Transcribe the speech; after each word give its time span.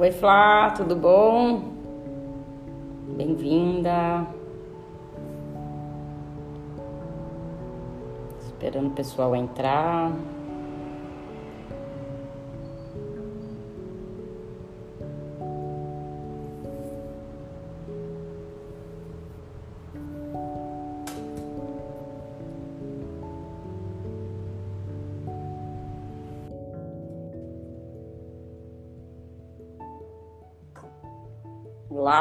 Oi, 0.00 0.12
Flá, 0.12 0.70
tudo 0.70 0.94
bom? 0.94 1.72
Bem-vinda. 3.16 4.24
Esperando 8.40 8.86
o 8.86 8.90
pessoal 8.92 9.34
entrar. 9.34 10.12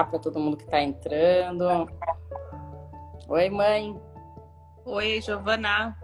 Para 0.09 0.19
todo 0.19 0.39
mundo 0.39 0.57
que 0.57 0.63
está 0.63 0.81
entrando. 0.81 1.87
Oi, 3.27 3.49
mãe. 3.49 3.95
Oi, 4.85 5.21
Giovana. 5.21 5.95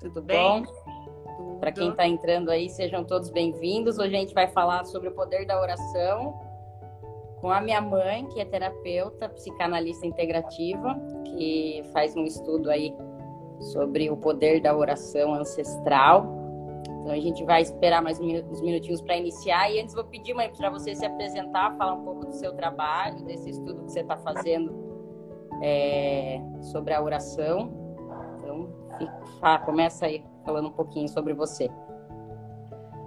Tudo 0.00 0.22
bem? 0.22 0.64
Para 1.58 1.72
quem 1.72 1.90
está 1.90 2.06
entrando 2.06 2.50
aí, 2.50 2.68
sejam 2.68 3.04
todos 3.04 3.30
bem-vindos. 3.30 3.98
Hoje 3.98 4.14
a 4.14 4.20
gente 4.20 4.34
vai 4.34 4.46
falar 4.48 4.84
sobre 4.84 5.08
o 5.08 5.12
poder 5.12 5.46
da 5.46 5.60
oração 5.60 6.38
com 7.40 7.50
a 7.50 7.60
minha 7.60 7.80
mãe, 7.80 8.26
que 8.26 8.40
é 8.40 8.44
terapeuta, 8.44 9.28
psicanalista 9.28 10.06
integrativa, 10.06 10.94
que 11.24 11.82
faz 11.92 12.14
um 12.16 12.24
estudo 12.24 12.70
aí 12.70 12.94
sobre 13.72 14.10
o 14.10 14.16
poder 14.16 14.60
da 14.60 14.76
oração 14.76 15.34
ancestral. 15.34 16.37
Então 17.08 17.16
a 17.16 17.22
gente 17.22 17.42
vai 17.42 17.62
esperar 17.62 18.02
mais 18.02 18.20
uns 18.20 18.60
minutinhos 18.60 19.00
para 19.00 19.16
iniciar 19.16 19.72
e 19.72 19.80
antes 19.80 19.94
vou 19.94 20.04
pedir, 20.04 20.34
mãe, 20.34 20.52
para 20.54 20.68
você 20.68 20.94
se 20.94 21.06
apresentar, 21.06 21.74
falar 21.78 21.94
um 21.94 22.04
pouco 22.04 22.26
do 22.26 22.32
seu 22.32 22.52
trabalho, 22.52 23.24
desse 23.24 23.48
estudo 23.48 23.82
que 23.84 23.92
você 23.92 24.00
está 24.00 24.18
fazendo 24.18 24.70
é, 25.62 26.38
sobre 26.60 26.92
a 26.92 27.02
oração. 27.02 27.72
Então, 28.36 28.68
fica, 28.98 29.58
começa 29.60 30.04
aí 30.04 30.22
falando 30.44 30.68
um 30.68 30.72
pouquinho 30.72 31.08
sobre 31.08 31.32
você. 31.32 31.70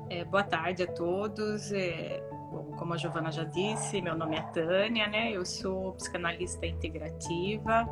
É, 0.09 0.25
boa 0.25 0.43
tarde 0.45 0.81
a 0.81 0.87
todos. 0.87 1.71
É, 1.71 2.23
bom, 2.51 2.71
como 2.79 2.95
a 2.95 2.97
Giovana 2.97 3.31
já 3.31 3.43
disse, 3.43 4.01
meu 4.01 4.17
nome 4.17 4.35
é 4.35 4.41
Tânia, 4.41 5.07
né? 5.09 5.31
Eu 5.31 5.45
sou 5.45 5.91
psicanalista 5.91 6.65
integrativa. 6.65 7.87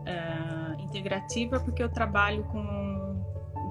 Uh, 0.00 0.82
integrativa 0.82 1.60
porque 1.60 1.82
eu 1.82 1.88
trabalho 1.88 2.44
com 2.44 2.79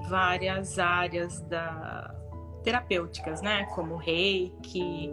várias 0.08 0.78
áreas 0.78 1.40
da 1.42 2.14
terapêuticas, 2.62 3.40
né? 3.40 3.64
Como 3.74 3.96
reiki, 3.96 5.10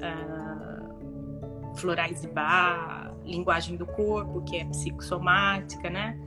uh, 0.00 1.76
florais 1.76 2.22
de 2.22 2.28
bar, 2.28 3.14
linguagem 3.24 3.76
do 3.76 3.86
corpo, 3.86 4.42
que 4.42 4.56
é 4.56 4.64
psicossomática, 4.64 5.90
né? 5.90 6.18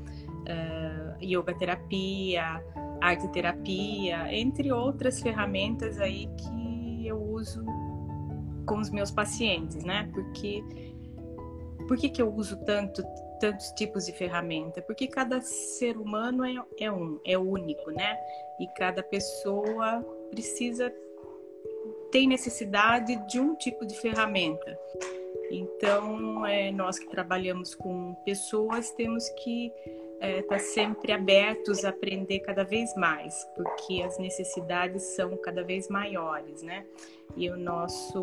Uh, 0.42 1.24
yoga 1.24 1.54
terapia, 1.54 2.64
arte 3.02 3.28
terapia, 3.30 4.34
entre 4.34 4.72
outras 4.72 5.22
ferramentas 5.22 6.00
aí 6.00 6.28
que 6.38 7.08
eu 7.08 7.22
uso 7.22 7.66
com 8.66 8.80
os 8.80 8.90
meus 8.90 9.10
pacientes, 9.10 9.84
né? 9.84 10.10
Porque 10.14 10.64
por 11.88 11.98
que, 11.98 12.10
que 12.10 12.22
eu 12.22 12.32
uso 12.32 12.58
tanto 12.66 13.04
tantos 13.40 13.72
tipos 13.72 14.06
de 14.06 14.12
ferramenta, 14.14 14.82
porque 14.82 15.08
cada 15.08 15.42
ser 15.42 15.98
humano 15.98 16.46
é, 16.46 16.56
é 16.80 16.92
um, 16.92 17.20
é 17.26 17.38
único, 17.38 17.92
né? 17.92 18.18
E 18.60 18.68
cada 18.68 19.02
pessoa 19.02 20.02
precisa 20.30 20.94
tem 22.12 22.28
necessidade 22.28 23.16
de 23.28 23.40
um 23.40 23.56
tipo 23.56 23.86
de 23.86 23.96
ferramenta. 24.00 24.78
Então, 25.52 26.46
é, 26.46 26.72
nós 26.72 27.00
que 27.00 27.08
trabalhamos 27.08 27.74
com 27.74 28.16
pessoas 28.26 28.92
temos 28.92 29.30
que 29.30 29.72
estar 30.16 30.28
é, 30.28 30.42
tá 30.42 30.60
sempre 30.60 31.12
abertos 31.12 31.86
a 31.86 31.90
aprender 31.90 32.40
cada 32.40 32.64
vez 32.64 32.94
mais, 32.96 33.48
porque 33.56 34.02
as 34.02 34.18
necessidades 34.20 35.04
são 35.16 35.38
cada 35.38 35.64
vez 35.64 35.88
maiores, 35.88 36.62
né? 36.62 36.86
E 37.36 37.50
o 37.50 37.58
nosso 37.58 38.22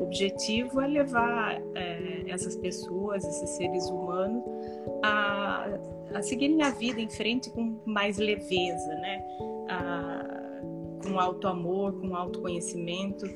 objetivo 0.00 0.80
é 0.80 0.86
levar 0.86 1.60
é, 1.74 2.24
essas 2.28 2.56
pessoas, 2.56 3.24
esses 3.24 3.50
seres 3.50 3.88
humanos, 3.88 4.42
a, 5.02 5.66
a 6.14 6.22
seguirem 6.22 6.62
a 6.62 6.70
vida 6.70 7.00
em 7.00 7.10
frente 7.10 7.50
com 7.50 7.78
mais 7.84 8.18
leveza, 8.18 8.94
né? 8.94 9.22
A, 9.68 10.42
com 11.04 11.18
alto 11.18 11.48
amor, 11.48 12.00
com 12.00 12.14
autoconhecimento, 12.14 13.26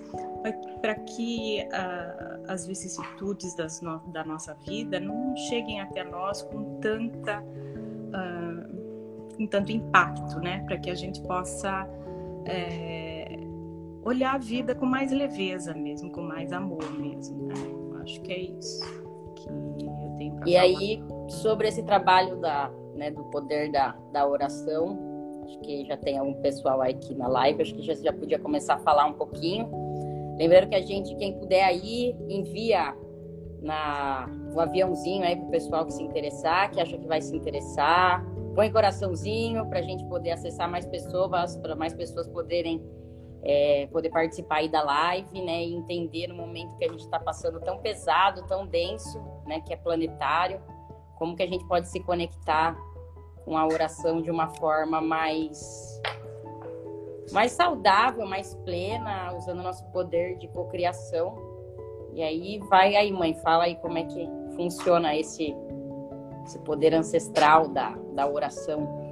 para 0.80 0.94
que 0.94 1.66
as 2.48 2.66
vicissitudes 2.66 3.54
das 3.56 3.80
no, 3.80 3.98
da 4.08 4.24
nossa 4.24 4.54
vida 4.66 5.00
não 5.00 5.36
cheguem 5.36 5.80
até 5.80 6.04
nós 6.04 6.42
com 6.42 6.78
tanta 6.78 7.42
uh, 7.42 9.36
com 9.36 9.46
tanto 9.46 9.70
impacto, 9.70 10.38
né? 10.40 10.64
Para 10.66 10.78
que 10.78 10.90
a 10.90 10.94
gente 10.94 11.20
possa 11.22 11.88
é, 12.46 13.45
olhar 14.06 14.36
a 14.36 14.38
vida 14.38 14.72
com 14.74 14.86
mais 14.86 15.10
leveza 15.10 15.74
mesmo, 15.74 16.12
com 16.12 16.20
mais 16.20 16.52
amor 16.52 16.88
mesmo. 16.96 17.48
Né? 17.48 17.54
Acho 18.02 18.20
que 18.20 18.32
é 18.32 18.40
isso 18.40 18.80
que 19.34 19.48
eu 19.48 20.16
tenho 20.16 20.36
para 20.36 20.48
E 20.48 20.52
falar. 20.52 20.62
aí, 20.62 21.02
sobre 21.28 21.68
esse 21.68 21.82
trabalho 21.82 22.36
da, 22.36 22.70
né, 22.94 23.10
do 23.10 23.24
poder 23.24 23.72
da, 23.72 23.96
da 24.12 24.26
oração, 24.26 24.96
acho 25.44 25.58
que 25.58 25.84
já 25.86 25.96
tem 25.96 26.18
algum 26.18 26.34
pessoal 26.34 26.80
aqui 26.82 27.16
na 27.16 27.26
live, 27.26 27.62
acho 27.62 27.74
que 27.74 27.82
já, 27.82 27.94
já 27.94 28.12
podia 28.12 28.38
começar 28.38 28.74
a 28.74 28.78
falar 28.78 29.06
um 29.06 29.14
pouquinho. 29.14 29.68
Lembrando 30.38 30.68
que 30.68 30.76
a 30.76 30.82
gente, 30.82 31.14
quem 31.16 31.36
puder 31.36 31.64
aí, 31.64 32.14
envia 32.28 32.94
na, 33.60 34.30
um 34.54 34.60
aviãozinho 34.60 35.24
aí 35.24 35.34
para 35.34 35.46
o 35.46 35.50
pessoal 35.50 35.84
que 35.84 35.92
se 35.92 36.02
interessar, 36.02 36.70
que 36.70 36.80
acha 36.80 36.96
que 36.96 37.06
vai 37.08 37.20
se 37.20 37.34
interessar. 37.34 38.24
Põe 38.54 38.70
coraçãozinho 38.70 39.66
para 39.66 39.80
a 39.80 39.82
gente 39.82 40.04
poder 40.04 40.30
acessar 40.30 40.70
mais 40.70 40.86
pessoas, 40.86 41.56
para 41.56 41.74
mais 41.74 41.92
pessoas 41.92 42.28
poderem 42.28 42.80
é, 43.46 43.86
poder 43.92 44.10
participar 44.10 44.56
aí 44.56 44.68
da 44.68 44.82
live, 44.82 45.40
né? 45.42 45.64
E 45.64 45.74
entender 45.74 46.26
no 46.26 46.34
momento 46.34 46.76
que 46.76 46.84
a 46.84 46.88
gente 46.88 47.04
está 47.04 47.18
passando 47.18 47.60
tão 47.60 47.78
pesado, 47.78 48.46
tão 48.46 48.66
denso, 48.66 49.22
né? 49.46 49.60
Que 49.60 49.72
é 49.72 49.76
planetário, 49.76 50.60
como 51.16 51.36
que 51.36 51.42
a 51.42 51.46
gente 51.46 51.64
pode 51.66 51.88
se 51.88 52.00
conectar 52.00 52.76
com 53.44 53.56
a 53.56 53.64
oração 53.64 54.20
de 54.20 54.30
uma 54.30 54.48
forma 54.48 55.00
mais 55.00 56.00
mais 57.32 57.52
saudável, 57.52 58.24
mais 58.24 58.54
plena, 58.64 59.32
usando 59.34 59.58
o 59.58 59.62
nosso 59.62 59.84
poder 59.90 60.38
de 60.38 60.46
cocriação 60.48 61.56
e 62.16 62.22
aí 62.22 62.58
vai 62.70 62.96
aí, 62.96 63.12
mãe, 63.12 63.34
fala 63.34 63.64
aí 63.64 63.76
como 63.76 63.98
é 63.98 64.02
que 64.02 64.26
funciona 64.56 65.14
esse, 65.14 65.54
esse 66.46 66.58
poder 66.60 66.94
ancestral 66.94 67.68
da, 67.68 67.90
da 68.14 68.26
oração. 68.26 69.05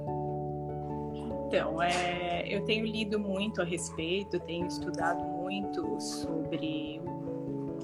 Então, 1.55 1.81
é, 1.81 2.43
eu 2.49 2.65
tenho 2.65 2.85
lido 2.85 3.17
muito 3.17 3.61
a 3.61 3.63
respeito, 3.63 4.37
tenho 4.41 4.67
estudado 4.67 5.23
muito 5.23 6.01
sobre, 6.01 7.01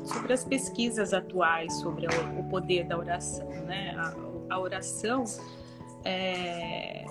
sobre 0.03 0.33
as 0.33 0.43
pesquisas 0.43 1.13
atuais 1.13 1.73
sobre 1.75 2.05
o, 2.05 2.43
poder 2.49 2.83
da 2.83 2.97
oração, 2.97 3.47
né? 3.47 3.95
A, 3.97 4.55
a 4.55 4.59
oração 4.59 5.23
é 6.03 7.05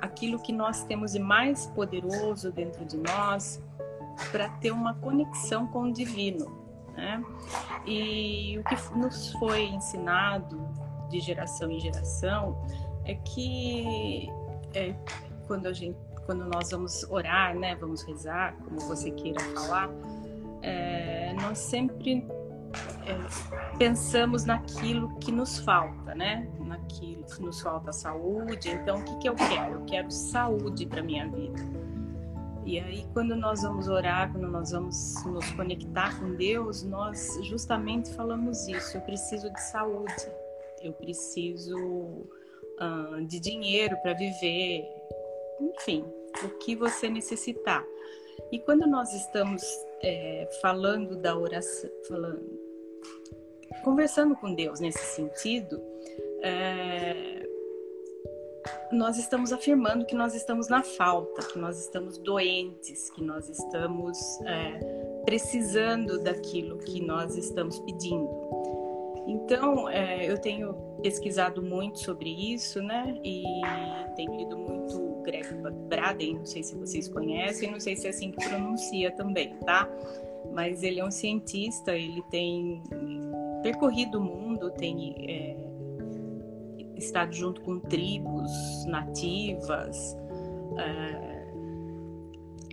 aquilo 0.00 0.38
que 0.38 0.54
nós 0.54 0.84
temos 0.84 1.12
de 1.12 1.18
mais 1.18 1.66
poderoso 1.66 2.50
dentro 2.50 2.86
de 2.86 2.96
nós 2.96 3.62
para 4.32 4.48
ter 4.48 4.70
uma 4.70 4.94
conexão 4.94 5.66
com 5.66 5.82
o 5.82 5.92
divino. 5.92 6.46
Né? 6.96 7.22
E 7.84 8.58
o 8.58 8.64
que 8.64 8.98
nos 8.98 9.34
foi 9.34 9.64
ensinado 9.64 10.66
de 11.10 11.20
geração 11.20 11.70
em 11.70 11.78
geração 11.78 12.58
é 13.04 13.14
que 13.16 14.30
é, 14.72 14.94
quando 15.46 15.66
a 15.66 15.74
gente 15.74 16.05
quando 16.26 16.44
nós 16.44 16.70
vamos 16.70 17.04
orar, 17.08 17.56
né, 17.56 17.76
vamos 17.76 18.02
rezar, 18.02 18.54
como 18.64 18.80
você 18.80 19.10
queira 19.12 19.40
falar, 19.54 19.88
é, 20.62 21.32
nós 21.40 21.58
sempre 21.58 22.26
é, 23.06 23.76
pensamos 23.78 24.44
naquilo 24.44 25.16
que 25.20 25.30
nos 25.30 25.58
falta, 25.60 26.14
né? 26.14 26.50
Naquilo 26.58 27.24
que 27.24 27.40
nos 27.40 27.60
falta 27.60 27.92
saúde. 27.92 28.68
Então, 28.70 28.98
o 28.98 29.04
que, 29.04 29.18
que 29.18 29.28
eu 29.28 29.34
quero? 29.34 29.74
Eu 29.74 29.84
quero 29.84 30.10
saúde 30.10 30.84
para 30.84 31.02
minha 31.02 31.28
vida. 31.28 31.62
E 32.64 32.80
aí, 32.80 33.06
quando 33.12 33.36
nós 33.36 33.62
vamos 33.62 33.86
orar, 33.86 34.32
quando 34.32 34.48
nós 34.48 34.72
vamos 34.72 35.24
nos 35.24 35.48
conectar 35.52 36.18
com 36.18 36.34
Deus, 36.34 36.82
nós 36.82 37.38
justamente 37.44 38.12
falamos 38.12 38.66
isso. 38.66 38.96
Eu 38.96 39.02
preciso 39.02 39.48
de 39.52 39.62
saúde, 39.62 40.28
eu 40.82 40.92
preciso 40.92 42.26
de 43.26 43.40
dinheiro 43.40 43.96
para 44.02 44.12
viver, 44.12 44.84
enfim, 45.60 46.04
o 46.44 46.48
que 46.58 46.74
você 46.76 47.08
necessitar. 47.08 47.84
E 48.52 48.58
quando 48.58 48.86
nós 48.86 49.12
estamos 49.12 49.62
é, 50.02 50.48
falando 50.60 51.16
da 51.16 51.36
oração, 51.36 51.90
falando, 52.08 52.60
conversando 53.82 54.36
com 54.36 54.54
Deus 54.54 54.80
nesse 54.80 54.98
sentido, 54.98 55.82
é, 56.42 57.46
nós 58.92 59.18
estamos 59.18 59.52
afirmando 59.52 60.04
que 60.04 60.14
nós 60.14 60.34
estamos 60.34 60.68
na 60.68 60.82
falta, 60.82 61.42
que 61.46 61.58
nós 61.58 61.80
estamos 61.80 62.18
doentes, 62.18 63.10
que 63.10 63.22
nós 63.22 63.48
estamos 63.48 64.18
é, 64.42 64.78
precisando 65.24 66.22
daquilo 66.22 66.78
que 66.78 67.00
nós 67.00 67.36
estamos 67.36 67.80
pedindo. 67.80 68.46
Então, 69.26 69.88
é, 69.88 70.30
eu 70.30 70.38
tenho 70.38 70.74
pesquisado 71.02 71.60
muito 71.60 71.98
sobre 71.98 72.30
isso, 72.54 72.80
né? 72.80 73.18
E 73.24 73.42
tenho 74.14 74.36
lido 74.36 74.56
muito 74.56 75.15
Greg 75.26 75.48
Braden, 75.88 76.34
não 76.36 76.46
sei 76.46 76.62
se 76.62 76.74
vocês 76.76 77.08
conhecem, 77.08 77.70
não 77.70 77.80
sei 77.80 77.96
se 77.96 78.06
é 78.06 78.10
assim 78.10 78.30
que 78.30 78.48
pronuncia 78.48 79.10
também, 79.10 79.54
tá? 79.64 79.88
Mas 80.54 80.82
ele 80.82 81.00
é 81.00 81.04
um 81.04 81.10
cientista, 81.10 81.96
ele 81.96 82.22
tem 82.30 82.82
percorrido 83.62 84.18
o 84.18 84.22
mundo, 84.22 84.70
tem 84.70 85.14
é, 85.28 85.56
estado 86.96 87.34
junto 87.34 87.60
com 87.62 87.80
tribos 87.80 88.50
nativas, 88.86 90.16
é, 90.78 91.46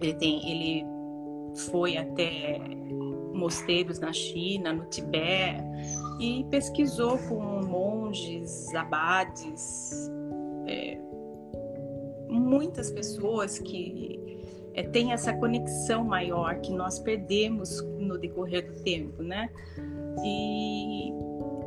ele 0.02 0.14
tem, 0.14 0.50
ele 0.50 0.86
foi 1.56 1.98
até 1.98 2.60
mosteiros 3.34 4.00
na 4.00 4.14
China, 4.14 4.72
no 4.72 4.86
Tibete 4.86 5.64
e 6.20 6.46
pesquisou 6.50 7.18
com 7.18 7.42
monges, 7.66 8.74
abades, 8.76 10.12
é, 10.68 11.00
muitas 12.40 12.92
pessoas 12.92 13.60
que 13.60 14.20
é, 14.74 14.84
têm 14.84 15.14
essa 15.14 15.34
conexão 15.34 16.04
maior 16.04 16.60
que 16.62 16.72
nós 16.72 17.00
perdemos 17.00 17.82
no 18.00 18.18
decorrer 18.18 18.66
do 18.66 18.84
tempo, 18.84 19.22
né? 19.22 19.50
E, 20.24 21.12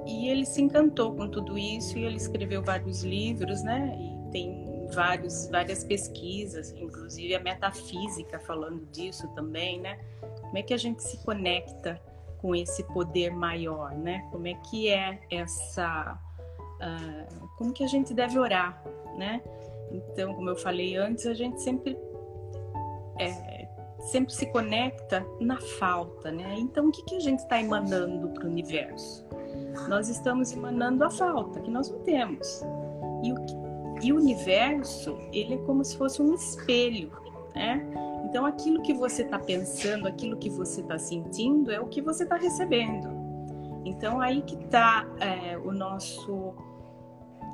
e 0.07 0.29
ele 0.29 0.45
se 0.45 0.63
encantou 0.63 1.15
com 1.15 1.29
tudo 1.29 1.59
isso 1.59 1.99
e 1.99 2.05
ele 2.05 2.17
escreveu 2.17 2.63
vários 2.63 3.03
livros, 3.03 3.63
né? 3.63 3.97
E 3.99 4.31
tem 4.31 4.89
vários, 4.93 5.49
várias 5.49 5.85
pesquisas, 5.85 6.73
inclusive 6.73 7.35
a 7.35 7.41
metafísica 7.41 8.39
falando 8.39 8.87
disso 8.87 9.29
também, 9.35 9.81
né? 9.81 9.99
Como 10.41 10.59
é 10.59 10.63
que 10.63 10.75
a 10.75 10.77
gente 10.77 11.03
se 11.03 11.19
conecta 11.25 12.01
com 12.39 12.55
esse 12.55 12.85
poder 12.85 13.31
maior, 13.31 13.93
né? 13.93 14.27
Como 14.31 14.47
é 14.47 14.55
que 14.55 14.89
é 14.89 15.21
essa, 15.31 16.19
uh, 16.59 17.49
como 17.57 17.73
que 17.73 17.83
a 17.83 17.89
gente 17.89 18.15
deve 18.15 18.39
orar, 18.39 18.83
né? 19.17 19.43
Então, 19.91 20.35
como 20.35 20.51
eu 20.51 20.57
falei 20.57 20.97
antes, 20.97 21.27
a 21.27 21.35
gente 21.35 21.61
sempre 21.63 21.97
é, 23.19 23.67
sempre 24.07 24.33
se 24.33 24.47
conecta 24.47 25.27
na 25.41 25.61
falta, 25.61 26.31
né? 26.31 26.55
Então, 26.59 26.89
o 26.89 26.93
que 26.93 27.03
que 27.05 27.17
a 27.17 27.21
gente 27.21 27.41
está 27.41 27.61
emanando 27.61 28.29
para 28.29 28.45
o 28.45 28.51
universo? 28.51 29.27
Nós 29.89 30.09
estamos 30.09 30.53
emanando 30.53 31.05
a 31.05 31.11
falta 31.11 31.61
que 31.61 31.71
nós 31.71 31.91
não 31.91 32.01
temos. 32.01 32.63
E 33.23 33.33
o, 33.33 33.37
e 34.03 34.13
o 34.13 34.17
universo, 34.17 35.19
ele 35.33 35.55
é 35.55 35.59
como 35.59 35.85
se 35.85 35.97
fosse 35.97 36.23
um 36.23 36.35
espelho, 36.35 37.11
né? 37.55 37.87
Então, 38.25 38.45
aquilo 38.45 38.83
que 38.83 38.93
você 38.93 39.23
está 39.23 39.39
pensando, 39.39 40.07
aquilo 40.07 40.37
que 40.37 40.51
você 40.51 40.81
está 40.81 40.99
sentindo, 40.99 41.71
é 41.71 41.81
o 41.81 41.87
que 41.87 42.03
você 42.03 42.25
está 42.25 42.37
recebendo. 42.37 43.09
Então, 43.85 44.21
aí 44.21 44.43
que 44.43 44.57
está 44.57 45.07
é, 45.21 45.57
o 45.57 45.73
nosso, 45.73 46.55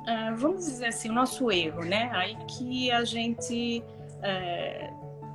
é, 0.07 0.31
vamos 0.33 0.65
dizer 0.65 0.87
assim, 0.87 1.09
o 1.09 1.13
nosso 1.13 1.51
erro, 1.51 1.83
né? 1.83 2.09
Aí 2.13 2.35
que 2.47 2.91
a 2.91 3.03
gente 3.03 3.83
é, 4.21 4.91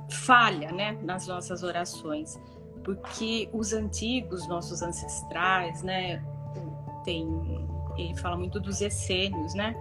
falha, 0.09 0.71
né, 0.71 0.97
nas 1.03 1.27
nossas 1.27 1.63
orações, 1.63 2.39
porque 2.83 3.49
os 3.53 3.73
antigos, 3.73 4.47
nossos 4.47 4.81
ancestrais, 4.81 5.83
né, 5.83 6.23
tem, 7.03 7.27
ele 7.97 8.15
fala 8.17 8.37
muito 8.37 8.59
dos 8.59 8.81
essênios, 8.81 9.53
né? 9.53 9.75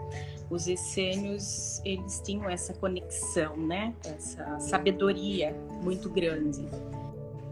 os 0.51 0.67
essênios 0.67 1.81
eles 1.85 2.21
tinham 2.25 2.49
essa 2.49 2.73
conexão, 2.75 3.57
né? 3.57 3.95
Essa 4.05 4.59
sabedoria 4.61 5.55
muito 5.83 6.09
grande. 6.09 6.67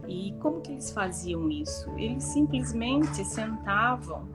E 0.07 0.33
como 0.39 0.61
que 0.61 0.71
eles 0.71 0.91
faziam 0.91 1.49
isso? 1.49 1.89
Eles 1.97 2.23
simplesmente 2.23 3.23
sentavam. 3.25 4.27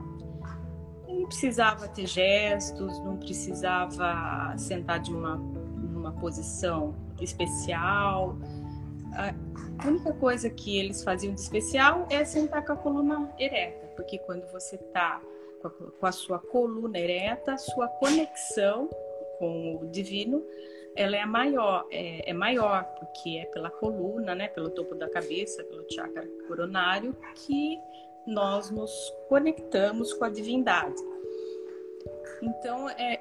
Não 1.23 1.29
precisava 1.29 1.87
ter 1.87 2.05
gestos, 2.05 2.99
não 2.99 3.15
precisava 3.15 4.53
sentar 4.57 4.99
de 4.99 5.13
uma 5.13 5.37
numa 5.37 6.11
posição 6.11 6.93
especial. 7.21 8.35
A 9.15 9.87
única 9.87 10.11
coisa 10.15 10.49
que 10.49 10.77
eles 10.77 11.01
faziam 11.01 11.33
de 11.33 11.39
especial 11.39 12.05
é 12.11 12.25
sentar 12.25 12.65
com 12.65 12.73
a 12.73 12.75
coluna 12.75 13.33
ereta, 13.39 13.87
porque 13.95 14.17
quando 14.19 14.45
você 14.51 14.75
está 14.75 15.21
com 15.97 16.05
a 16.05 16.11
sua 16.11 16.39
coluna 16.39 16.99
ereta, 16.99 17.53
a 17.53 17.57
sua 17.57 17.87
conexão 17.87 18.89
com 19.39 19.77
o 19.81 19.87
divino, 19.87 20.43
ela 20.93 21.15
é 21.15 21.25
maior, 21.25 21.87
é, 21.89 22.29
é, 22.29 22.33
maior 22.33 22.83
porque 22.99 23.37
é 23.37 23.45
pela 23.45 23.69
coluna, 23.69 24.35
né, 24.35 24.49
pelo 24.49 24.69
topo 24.69 24.93
da 24.93 25.09
cabeça, 25.09 25.63
pelo 25.63 25.89
chakra 25.89 26.27
coronário 26.49 27.15
que 27.33 27.79
nós 28.27 28.69
nos 28.69 28.91
conectamos 29.29 30.13
com 30.13 30.25
a 30.25 30.29
divindade. 30.29 31.01
Então, 32.41 32.89
é, 32.89 33.19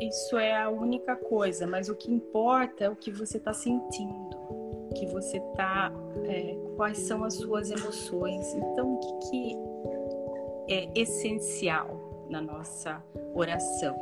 isso 0.00 0.38
é 0.38 0.56
a 0.56 0.70
única 0.70 1.14
coisa, 1.16 1.66
mas 1.66 1.88
o 1.88 1.94
que 1.94 2.10
importa 2.10 2.84
é 2.84 2.88
o 2.88 2.96
que 2.96 3.10
você 3.10 3.36
está 3.36 3.52
sentindo, 3.52 4.36
que 4.96 5.06
você 5.06 5.38
está, 5.38 5.92
é, 6.24 6.56
quais 6.76 6.98
são 6.98 7.24
as 7.24 7.34
suas 7.34 7.70
emoções. 7.70 8.54
Então, 8.54 8.94
o 8.94 8.98
que, 8.98 9.30
que 9.30 9.72
é 10.68 10.88
essencial 10.94 12.26
na 12.28 12.40
nossa 12.40 13.02
oração. 13.34 13.94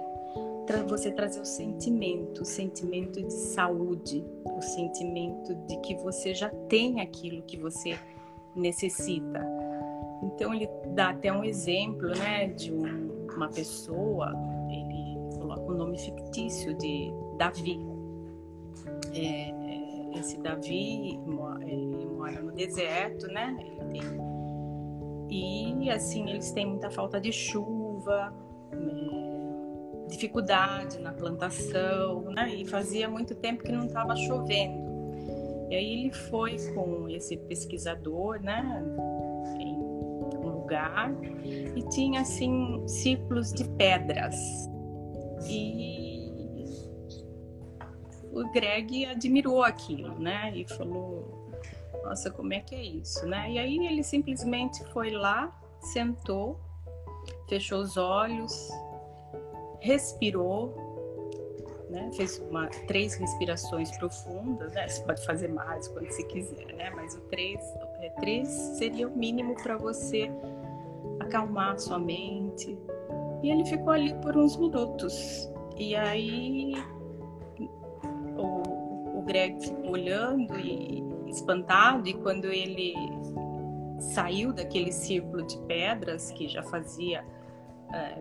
Você 0.86 1.10
trazer 1.10 1.40
o 1.40 1.44
sentimento, 1.44 2.42
o 2.42 2.44
sentimento 2.44 3.20
de 3.20 3.32
saúde, 3.32 4.24
o 4.44 4.62
sentimento 4.62 5.52
de 5.66 5.76
que 5.78 5.96
você 5.96 6.32
já 6.32 6.48
tem 6.68 7.00
aquilo 7.00 7.42
que 7.42 7.56
você 7.56 7.98
necessita. 8.54 9.44
Então 10.22 10.52
ele 10.52 10.68
dá 10.88 11.10
até 11.10 11.32
um 11.32 11.44
exemplo, 11.44 12.08
né, 12.08 12.48
de 12.48 12.72
um, 12.72 13.26
uma 13.34 13.48
pessoa, 13.48 14.32
ele 14.68 15.38
coloca 15.38 15.62
o 15.62 15.72
um 15.72 15.76
nome 15.76 15.98
fictício 15.98 16.74
de 16.74 17.12
Davi. 17.38 17.80
É, 19.14 20.18
esse 20.18 20.38
Davi 20.38 21.18
ele 21.66 22.06
mora 22.06 22.40
no 22.40 22.52
deserto, 22.52 23.26
né? 23.28 23.56
Tem 25.28 25.84
e 25.84 25.90
assim, 25.90 26.28
eles 26.28 26.50
têm 26.50 26.66
muita 26.66 26.90
falta 26.90 27.20
de 27.20 27.32
chuva, 27.32 28.34
né, 28.72 30.06
dificuldade 30.08 30.98
na 30.98 31.12
plantação, 31.12 32.22
né? 32.22 32.52
E 32.54 32.66
fazia 32.66 33.08
muito 33.08 33.34
tempo 33.36 33.62
que 33.62 33.70
não 33.70 33.86
estava 33.86 34.16
chovendo. 34.16 34.90
E 35.70 35.74
aí 35.76 35.92
ele 35.92 36.12
foi 36.12 36.56
com 36.74 37.08
esse 37.08 37.36
pesquisador, 37.36 38.42
né, 38.42 38.82
lugar 40.70 41.10
e 41.74 41.82
tinha 41.88 42.20
assim 42.20 42.86
círculos 42.86 43.52
de 43.52 43.64
pedras. 43.70 44.36
E 45.48 46.30
o 48.32 48.48
Greg 48.52 49.06
admirou 49.06 49.64
aquilo, 49.64 50.18
né? 50.18 50.52
E 50.54 50.66
falou: 50.68 51.50
nossa, 52.04 52.30
como 52.30 52.54
é 52.54 52.60
que 52.60 52.74
é 52.74 52.82
isso, 52.82 53.26
né? 53.26 53.50
E 53.50 53.58
aí 53.58 53.86
ele 53.86 54.04
simplesmente 54.04 54.84
foi 54.92 55.10
lá, 55.10 55.52
sentou, 55.80 56.60
fechou 57.48 57.80
os 57.80 57.96
olhos, 57.96 58.70
respirou, 59.80 60.90
né? 61.88 62.10
Fez 62.14 62.38
uma, 62.38 62.68
três 62.86 63.14
respirações 63.14 63.90
profundas, 63.98 64.72
né? 64.74 64.86
Você 64.86 65.02
pode 65.02 65.24
fazer 65.24 65.48
mais 65.48 65.88
quando 65.88 66.06
você 66.06 66.22
quiser, 66.24 66.72
né? 66.74 66.90
Mas 66.90 67.14
o 67.16 67.20
três, 67.22 67.60
três 68.20 68.48
seria 68.48 69.08
o 69.08 69.16
mínimo 69.16 69.54
para 69.54 69.76
você 69.76 70.30
acalmar 71.30 71.78
sua 71.78 71.98
mente. 71.98 72.76
E 73.42 73.50
ele 73.50 73.64
ficou 73.64 73.92
ali 73.92 74.12
por 74.16 74.36
uns 74.36 74.56
minutos. 74.56 75.50
E 75.76 75.94
aí 75.94 76.74
o, 78.36 79.18
o 79.18 79.22
Greg 79.22 79.58
ficou 79.60 79.92
olhando 79.92 80.58
e 80.58 81.02
espantado 81.28 82.08
e 82.08 82.14
quando 82.14 82.46
ele 82.46 82.94
saiu 84.00 84.52
daquele 84.52 84.90
círculo 84.90 85.46
de 85.46 85.58
pedras 85.60 86.32
que 86.32 86.48
já 86.48 86.62
fazia 86.62 87.24
é, 87.92 88.18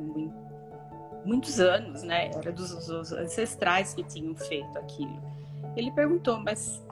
muitos 1.26 1.60
anos, 1.60 2.04
né? 2.04 2.32
Era 2.36 2.52
dos, 2.52 2.88
dos, 2.88 3.12
ancestrais 3.12 3.94
que 3.94 4.04
tinham 4.04 4.36
feito 4.36 4.78
aquilo. 4.78 5.22
Ele 5.76 5.92
perguntou, 5.92 6.40
mas 6.40 6.84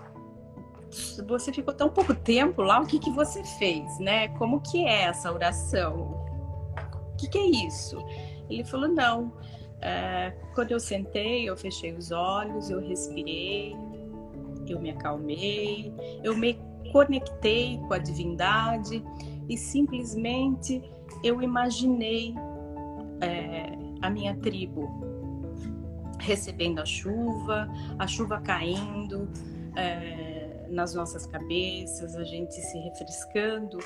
você 1.27 1.51
ficou 1.51 1.73
tão 1.73 1.89
pouco 1.89 2.13
tempo 2.13 2.61
lá, 2.61 2.79
o 2.79 2.85
que 2.85 2.99
que 2.99 3.11
você 3.11 3.43
fez, 3.43 3.99
né? 3.99 4.29
Como 4.29 4.61
que 4.61 4.85
é 4.85 5.03
essa 5.03 5.31
oração? 5.31 6.25
O 7.13 7.15
que 7.17 7.27
que 7.27 7.37
é 7.37 7.45
isso? 7.67 7.97
Ele 8.49 8.63
falou, 8.63 8.87
não. 8.87 9.33
É, 9.81 10.33
quando 10.55 10.71
eu 10.71 10.79
sentei, 10.79 11.47
eu 11.47 11.55
fechei 11.55 11.93
os 11.93 12.11
olhos, 12.11 12.69
eu 12.69 12.79
respirei, 12.79 13.75
eu 14.67 14.79
me 14.79 14.89
acalmei, 14.89 15.93
eu 16.23 16.35
me 16.35 16.59
conectei 16.91 17.79
com 17.87 17.93
a 17.93 17.97
divindade 17.97 19.03
e 19.47 19.57
simplesmente 19.57 20.81
eu 21.23 21.41
imaginei 21.41 22.33
é, 23.21 23.77
a 24.01 24.09
minha 24.09 24.35
tribo 24.37 25.07
recebendo 26.19 26.79
a 26.79 26.85
chuva, 26.85 27.69
a 27.97 28.07
chuva 28.07 28.41
caindo, 28.41 29.29
é, 29.75 30.26
nas 30.69 30.93
nossas 30.93 31.25
cabeças, 31.25 32.15
a 32.15 32.23
gente 32.23 32.53
se 32.53 32.77
refrescando 32.79 33.79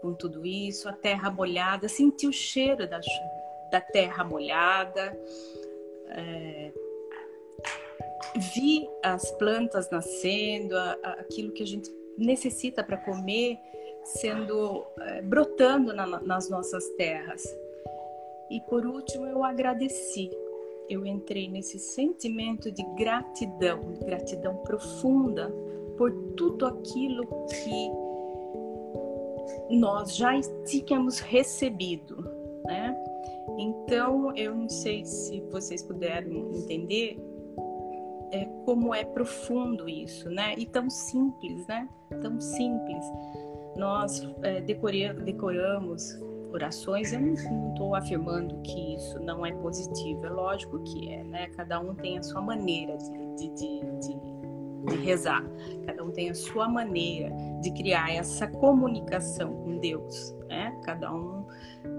com 0.00 0.14
tudo 0.14 0.46
isso, 0.46 0.88
a 0.88 0.92
terra 0.92 1.30
molhada, 1.30 1.88
sentir 1.88 2.28
o 2.28 2.32
cheiro 2.32 2.88
da, 2.88 3.00
da 3.70 3.80
terra 3.80 4.24
molhada, 4.24 5.18
é, 6.10 6.72
vi 8.54 8.88
as 9.02 9.30
plantas 9.32 9.90
nascendo, 9.90 10.76
a, 10.76 10.98
a, 11.02 11.12
aquilo 11.14 11.52
que 11.52 11.62
a 11.62 11.66
gente 11.66 11.90
necessita 12.16 12.82
para 12.82 12.96
comer 12.96 13.58
sendo 14.04 14.86
é, 15.00 15.22
brotando 15.22 15.92
na, 15.92 16.06
nas 16.20 16.48
nossas 16.48 16.88
terras. 16.90 17.44
E 18.50 18.60
por 18.62 18.86
último, 18.86 19.26
eu 19.26 19.44
agradeci. 19.44 20.30
Eu 20.88 21.04
entrei 21.04 21.48
nesse 21.48 21.78
sentimento 21.78 22.72
de 22.72 22.82
gratidão, 22.96 23.92
gratidão 24.06 24.56
profunda 24.58 25.52
por 25.98 26.12
tudo 26.36 26.66
aquilo 26.66 27.26
que 27.48 27.90
nós 29.76 30.16
já 30.16 30.32
tínhamos 30.64 31.18
recebido, 31.18 32.16
né? 32.64 32.96
Então, 33.58 34.34
eu 34.36 34.54
não 34.54 34.68
sei 34.68 35.04
se 35.04 35.40
vocês 35.50 35.82
puderam 35.82 36.30
entender 36.54 37.18
é, 38.30 38.44
como 38.64 38.94
é 38.94 39.04
profundo 39.04 39.88
isso, 39.88 40.30
né? 40.30 40.54
E 40.56 40.64
tão 40.64 40.88
simples, 40.88 41.66
né? 41.66 41.88
Tão 42.22 42.40
simples. 42.40 43.04
Nós 43.76 44.26
é, 44.42 44.60
decoramos 44.60 46.18
orações, 46.52 47.12
eu 47.12 47.20
não 47.20 47.34
estou 47.34 47.94
afirmando 47.94 48.60
que 48.62 48.94
isso 48.94 49.20
não 49.20 49.44
é 49.44 49.52
positivo, 49.52 50.24
é 50.24 50.30
lógico 50.30 50.78
que 50.80 51.12
é, 51.12 51.22
né? 51.24 51.48
Cada 51.48 51.80
um 51.80 51.94
tem 51.94 52.18
a 52.18 52.22
sua 52.22 52.40
maneira 52.40 52.96
de, 52.96 53.10
de, 53.36 53.48
de, 53.54 53.80
de, 54.00 54.37
de 54.88 54.96
rezar, 54.96 55.44
cada 55.86 56.04
um 56.04 56.10
tem 56.10 56.30
a 56.30 56.34
sua 56.34 56.68
maneira 56.68 57.30
de 57.60 57.70
criar 57.72 58.12
essa 58.14 58.46
comunicação 58.46 59.52
com 59.52 59.78
Deus, 59.78 60.34
né? 60.48 60.76
Cada 60.84 61.12
um, 61.12 61.46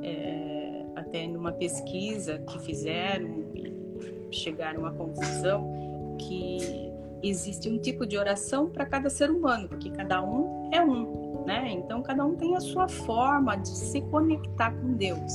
é, 0.03 0.86
até 0.96 1.27
numa 1.27 1.51
pesquisa 1.51 2.39
que 2.39 2.60
fizeram, 2.60 3.46
chegaram 4.31 4.86
à 4.86 4.91
conclusão 4.91 6.17
que 6.17 6.91
existe 7.22 7.69
um 7.69 7.79
tipo 7.79 8.05
de 8.05 8.17
oração 8.17 8.69
para 8.69 8.86
cada 8.86 9.10
ser 9.10 9.29
humano, 9.29 9.67
porque 9.67 9.89
cada 9.89 10.24
um 10.24 10.69
é 10.74 10.81
um, 10.81 11.43
né? 11.46 11.72
Então 11.72 12.01
cada 12.01 12.25
um 12.25 12.36
tem 12.36 12.55
a 12.55 12.60
sua 12.60 12.88
forma 12.88 13.55
de 13.55 13.69
se 13.69 14.01
conectar 14.01 14.72
com 14.72 14.93
Deus. 14.93 15.34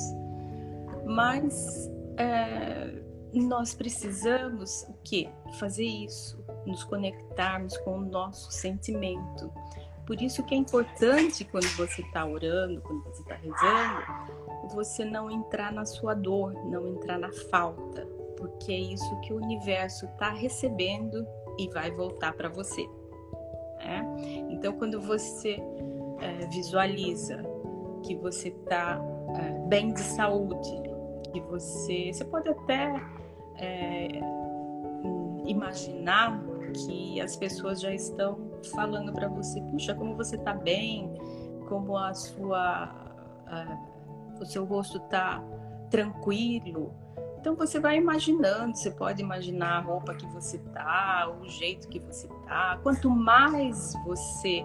Mas 1.04 1.90
é, 2.16 3.03
nós 3.40 3.74
precisamos 3.74 4.82
o 4.88 4.94
quê? 5.02 5.28
Fazer 5.58 5.84
isso, 5.84 6.38
nos 6.66 6.84
conectarmos 6.84 7.76
com 7.78 7.98
o 7.98 8.04
nosso 8.04 8.52
sentimento. 8.52 9.52
Por 10.06 10.20
isso 10.20 10.44
que 10.44 10.54
é 10.54 10.58
importante 10.58 11.44
quando 11.44 11.66
você 11.76 12.02
está 12.02 12.26
orando, 12.26 12.80
quando 12.82 13.02
você 13.04 13.22
está 13.22 13.34
rezando, 13.34 14.74
você 14.74 15.04
não 15.04 15.30
entrar 15.30 15.72
na 15.72 15.84
sua 15.84 16.14
dor, 16.14 16.52
não 16.66 16.86
entrar 16.88 17.18
na 17.18 17.32
falta, 17.50 18.06
porque 18.36 18.72
é 18.72 18.78
isso 18.78 19.20
que 19.20 19.32
o 19.32 19.36
universo 19.36 20.06
está 20.06 20.30
recebendo 20.30 21.26
e 21.58 21.68
vai 21.68 21.90
voltar 21.90 22.34
para 22.34 22.48
você. 22.48 22.86
Né? 23.78 24.04
Então, 24.50 24.72
quando 24.74 25.00
você 25.00 25.58
é, 26.20 26.46
visualiza 26.46 27.42
que 28.02 28.14
você 28.14 28.48
está 28.48 29.00
é, 29.36 29.68
bem 29.68 29.92
de 29.92 30.00
saúde, 30.00 30.70
que 31.32 31.40
você, 31.40 32.12
você 32.12 32.24
pode 32.24 32.48
até 32.48 32.92
é, 33.56 34.08
imaginar 35.46 36.42
que 36.72 37.20
as 37.20 37.36
pessoas 37.36 37.80
já 37.80 37.92
estão 37.92 38.50
falando 38.74 39.12
para 39.12 39.28
você, 39.28 39.60
puxa, 39.62 39.94
como 39.94 40.16
você 40.16 40.36
está 40.36 40.52
bem, 40.52 41.12
como 41.68 41.96
a 41.96 42.12
sua, 42.14 42.90
a, 43.46 43.78
o 44.40 44.44
seu 44.44 44.64
rosto 44.64 44.98
está 44.98 45.42
tranquilo, 45.90 46.92
então 47.44 47.54
você 47.54 47.78
vai 47.78 47.98
imaginando, 47.98 48.74
você 48.74 48.90
pode 48.90 49.20
imaginar 49.20 49.76
a 49.76 49.80
roupa 49.80 50.14
que 50.14 50.24
você 50.28 50.56
tá, 50.72 51.30
o 51.38 51.46
jeito 51.46 51.86
que 51.90 52.00
você 52.00 52.26
tá. 52.46 52.80
Quanto 52.82 53.10
mais 53.10 53.92
você 54.06 54.64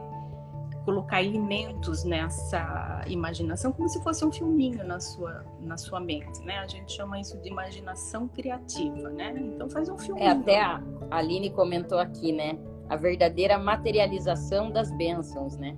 colocar 0.85 1.21
elementos 1.23 2.03
nessa 2.03 3.03
imaginação, 3.07 3.71
como 3.71 3.87
se 3.89 4.01
fosse 4.01 4.25
um 4.25 4.31
filminho 4.31 4.83
na 4.83 4.99
sua, 4.99 5.45
na 5.61 5.77
sua 5.77 5.99
mente, 5.99 6.41
né? 6.43 6.59
A 6.59 6.67
gente 6.67 6.91
chama 6.91 7.19
isso 7.19 7.37
de 7.39 7.49
imaginação 7.49 8.27
criativa, 8.27 9.09
né? 9.09 9.33
Então 9.37 9.69
faz 9.69 9.89
um 9.89 9.97
filminho. 9.97 10.25
É, 10.25 10.31
até 10.31 10.61
a 10.61 10.81
Aline 11.11 11.49
comentou 11.49 11.99
aqui, 11.99 12.31
né? 12.31 12.57
A 12.87 12.95
verdadeira 12.95 13.57
materialização 13.57 14.71
das 14.71 14.91
bênçãos, 14.91 15.57
né? 15.57 15.77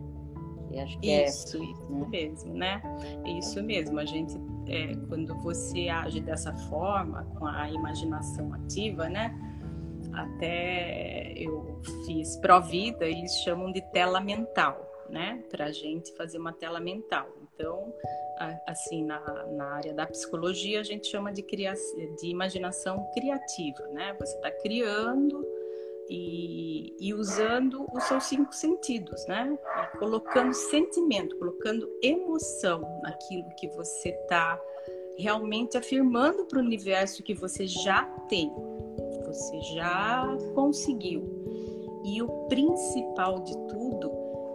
É 0.73 0.85
isso, 0.85 0.99
é, 1.03 1.25
isso 1.25 1.59
né? 1.89 2.07
mesmo, 2.09 2.53
né? 2.53 2.81
Isso 3.37 3.61
mesmo. 3.61 3.99
A 3.99 4.05
gente 4.05 4.37
é, 4.67 4.95
quando 5.07 5.35
você 5.35 5.89
age 5.89 6.21
dessa 6.21 6.53
forma, 6.53 7.25
com 7.37 7.45
a 7.45 7.69
imaginação 7.69 8.53
ativa, 8.53 9.09
né? 9.09 9.35
Até 10.13 11.33
eu 11.35 11.79
fiz 12.05 12.37
pró-vida, 12.37 13.05
eles 13.05 13.31
chamam 13.43 13.71
de 13.71 13.81
tela 13.91 14.19
mental, 14.19 14.90
né? 15.11 15.43
Para 15.49 15.65
a 15.65 15.71
gente 15.71 16.11
fazer 16.13 16.37
uma 16.37 16.53
tela 16.53 16.79
mental. 16.79 17.29
Então, 17.53 17.93
assim, 18.65 19.03
na, 19.03 19.19
na 19.47 19.65
área 19.75 19.93
da 19.93 20.07
psicologia, 20.07 20.79
a 20.79 20.83
gente 20.83 21.07
chama 21.07 21.31
de, 21.31 21.43
cria 21.43 21.73
de 22.19 22.27
imaginação 22.27 23.09
criativa, 23.13 23.87
né? 23.89 24.15
Você 24.19 24.35
está 24.35 24.49
criando 24.49 25.45
e, 26.09 26.95
e, 26.99 27.13
usando 27.13 27.85
os 27.93 28.03
seus 28.05 28.23
cinco 28.25 28.53
sentidos, 28.53 29.25
né? 29.27 29.57
E 29.93 29.97
colocando 29.97 30.53
sentimento, 30.53 31.37
colocando 31.37 31.87
emoção 32.01 32.81
naquilo 33.03 33.47
que 33.57 33.67
você 33.69 34.09
está 34.09 34.59
realmente 35.17 35.77
afirmando 35.77 36.45
para 36.45 36.57
o 36.57 36.61
universo 36.61 37.23
que 37.23 37.33
você 37.33 37.67
já 37.67 38.03
tem, 38.27 38.51
você 39.25 39.61
já 39.75 40.25
conseguiu. 40.55 41.23
E 42.03 42.21
o 42.21 42.27
principal 42.47 43.41
de 43.41 43.53
tudo 43.67 43.90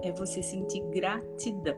é 0.06 0.12
você 0.12 0.42
sentir 0.42 0.80
gratidão. 0.90 1.76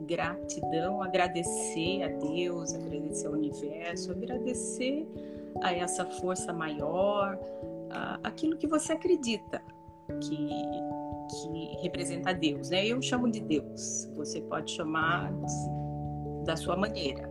Gratidão, 0.00 1.02
agradecer 1.02 2.02
a 2.02 2.08
Deus, 2.08 2.74
agradecer 2.74 3.26
ao 3.26 3.34
universo, 3.34 4.10
agradecer 4.10 5.06
a 5.62 5.72
essa 5.72 6.04
força 6.04 6.52
maior, 6.52 7.38
aquilo 8.22 8.56
que 8.56 8.66
você 8.66 8.92
acredita 8.92 9.62
que, 10.20 10.48
que 11.28 11.76
representa 11.82 12.32
Deus, 12.34 12.70
né? 12.70 12.86
Eu 12.86 13.00
chamo 13.00 13.30
de 13.30 13.40
Deus, 13.40 14.10
você 14.16 14.40
pode 14.40 14.72
chamar 14.72 15.32
da 16.44 16.56
sua 16.56 16.76
maneira. 16.76 17.30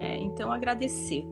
É, 0.00 0.16
então, 0.16 0.50
agradecer 0.50 1.24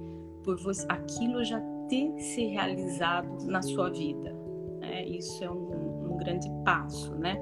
por 0.43 0.59
você, 0.59 0.87
aquilo 0.89 1.43
já 1.45 1.61
ter 1.89 2.19
se 2.19 2.47
realizado 2.47 3.47
na 3.47 3.63
sua 3.63 3.91
vida. 3.91 4.33
Né? 4.81 5.05
Isso 5.07 5.43
é 5.43 5.51
um, 5.51 6.13
um 6.13 6.17
grande 6.17 6.49
passo, 6.65 7.15
né? 7.15 7.37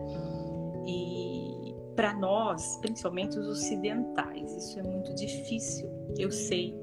E 0.87 1.75
para 1.95 2.15
nós, 2.15 2.79
principalmente 2.81 3.39
os 3.39 3.47
ocidentais, 3.47 4.57
isso 4.57 4.79
é 4.79 4.83
muito 4.83 5.15
difícil. 5.15 5.89
Eu 6.19 6.31
sei, 6.31 6.75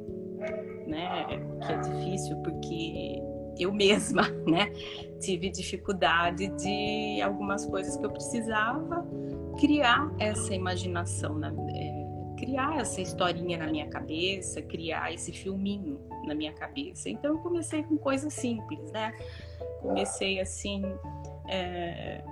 né, 0.88 1.26
que 1.66 1.72
é 1.72 1.78
difícil 1.78 2.38
porque 2.38 3.22
eu 3.60 3.74
mesma, 3.74 4.24
né, 4.48 4.72
tive 5.20 5.50
dificuldade 5.50 6.48
de 6.48 7.22
algumas 7.22 7.66
coisas 7.66 7.98
que 7.98 8.06
eu 8.06 8.12
precisava 8.12 9.06
criar 9.60 10.10
essa 10.20 10.54
imaginação, 10.54 11.38
né? 11.38 11.54
É, 11.76 12.00
criar 12.38 12.80
essa 12.80 13.02
historinha 13.02 13.58
na 13.58 13.68
minha 13.68 13.88
cabeça, 13.88 14.62
criar 14.62 15.14
esse 15.14 15.34
filminho 15.34 16.00
na 16.26 16.34
minha 16.34 16.54
cabeça. 16.54 17.10
Então 17.10 17.36
eu 17.36 17.40
comecei 17.40 17.84
com 17.84 17.98
coisas 17.98 18.34
simples, 18.34 18.90
né? 18.92 19.14
Comecei 19.82 20.40
assim, 20.40 20.82
é, 21.50 22.24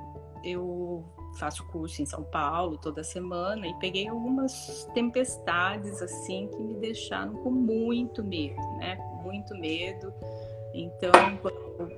eu 0.45 1.03
faço 1.37 1.65
curso 1.67 2.01
em 2.01 2.05
São 2.05 2.23
Paulo 2.23 2.77
toda 2.77 3.03
semana 3.03 3.67
e 3.67 3.73
peguei 3.75 4.07
algumas 4.07 4.85
tempestades 4.93 6.01
assim 6.01 6.47
que 6.47 6.61
me 6.61 6.75
deixaram 6.75 7.33
com 7.35 7.51
muito 7.51 8.23
medo, 8.23 8.61
né? 8.77 8.97
Muito 9.23 9.53
medo 9.55 10.13
então, 10.77 11.11
quando 11.41 11.57
eu 11.79 11.89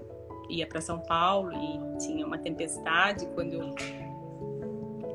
ia 0.50 0.66
para 0.66 0.82
São 0.82 1.00
Paulo 1.00 1.52
e 1.52 1.98
tinha 1.98 2.26
uma 2.26 2.38
tempestade, 2.38 3.28
quando 3.36 3.54
eu, 3.54 3.76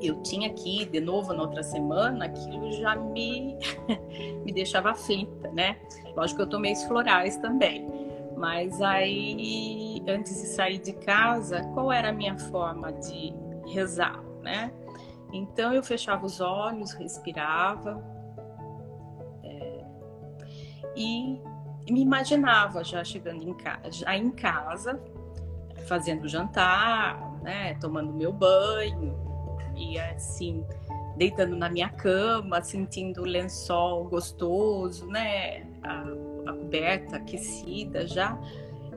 eu 0.02 0.22
tinha 0.22 0.48
ir 0.48 0.86
de 0.90 1.00
novo 1.00 1.32
na 1.32 1.42
outra 1.42 1.62
semana, 1.62 2.26
aquilo 2.26 2.72
já 2.72 2.94
me, 2.94 3.56
me 4.44 4.52
deixava 4.52 4.90
aflita, 4.90 5.50
né? 5.52 5.78
Lógico 6.14 6.38
que 6.38 6.42
eu 6.42 6.50
tomei 6.50 6.72
os 6.72 6.84
florais 6.84 7.36
também. 7.38 7.88
Mas 8.36 8.80
aí, 8.82 10.02
antes 10.06 10.34
de 10.34 10.48
sair 10.48 10.78
de 10.78 10.92
casa, 10.92 11.62
qual 11.72 11.90
era 11.90 12.10
a 12.10 12.12
minha 12.12 12.36
forma 12.36 12.92
de 12.92 13.32
rezar, 13.66 14.22
né? 14.42 14.72
Então 15.32 15.72
eu 15.72 15.82
fechava 15.82 16.24
os 16.24 16.40
olhos, 16.40 16.92
respirava 16.92 18.02
é, 19.42 19.84
e 20.96 21.40
me 21.90 22.00
imaginava 22.00 22.84
já 22.84 23.02
chegando 23.02 23.42
em 23.42 23.54
casa, 23.54 23.90
já 23.90 24.16
em 24.16 24.30
casa, 24.30 25.02
fazendo 25.86 26.28
jantar, 26.28 27.40
né? 27.42 27.74
Tomando 27.80 28.12
meu 28.12 28.32
banho 28.32 29.16
e 29.76 29.98
assim 29.98 30.64
deitando 31.16 31.56
na 31.56 31.68
minha 31.68 31.88
cama, 31.88 32.62
sentindo 32.62 33.22
o 33.22 33.24
lençol 33.24 34.04
gostoso, 34.04 35.06
né? 35.06 35.66
A, 35.82 36.04
a 36.50 36.52
coberta 36.52 37.16
aquecida 37.16 38.06
já. 38.06 38.38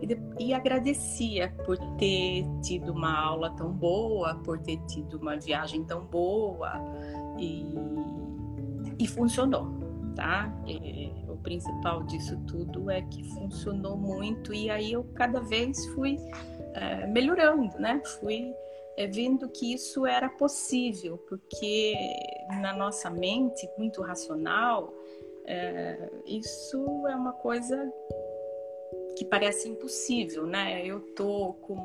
E, 0.01 0.45
e, 0.45 0.53
agradecia 0.53 1.53
por 1.65 1.77
ter 1.97 2.45
tido 2.61 2.91
uma 2.91 3.19
aula 3.19 3.49
tão 3.51 3.71
boa, 3.71 4.35
por 4.43 4.59
ter 4.59 4.77
tido 4.85 5.17
uma 5.17 5.37
viagem 5.37 5.83
tão 5.83 6.05
boa 6.05 6.73
e, 7.37 7.75
e 8.99 9.07
funcionou, 9.07 9.67
tá? 10.15 10.53
E, 10.65 11.11
o 11.27 11.37
principal 11.37 12.03
disso 12.03 12.37
tudo 12.47 12.89
é 12.89 13.01
que 13.01 13.23
funcionou 13.35 13.95
muito 13.95 14.53
e 14.53 14.69
aí 14.69 14.91
eu 14.93 15.03
cada 15.13 15.39
vez 15.39 15.85
fui 15.87 16.17
é, 16.73 17.07
melhorando, 17.07 17.77
né? 17.79 18.01
Fui 18.19 18.53
é, 18.97 19.05
vendo 19.05 19.47
que 19.49 19.73
isso 19.73 20.05
era 20.05 20.27
possível, 20.27 21.17
porque 21.29 21.93
na 22.61 22.73
nossa 22.73 23.09
mente 23.09 23.69
muito 23.77 24.01
racional, 24.01 24.93
é, 25.45 26.09
isso 26.25 27.07
é 27.07 27.15
uma 27.15 27.31
coisa 27.33 27.91
que 29.17 29.25
parece 29.25 29.67
impossível, 29.67 30.45
né? 30.45 30.85
Eu 30.85 30.99
tô 31.15 31.53
com, 31.61 31.75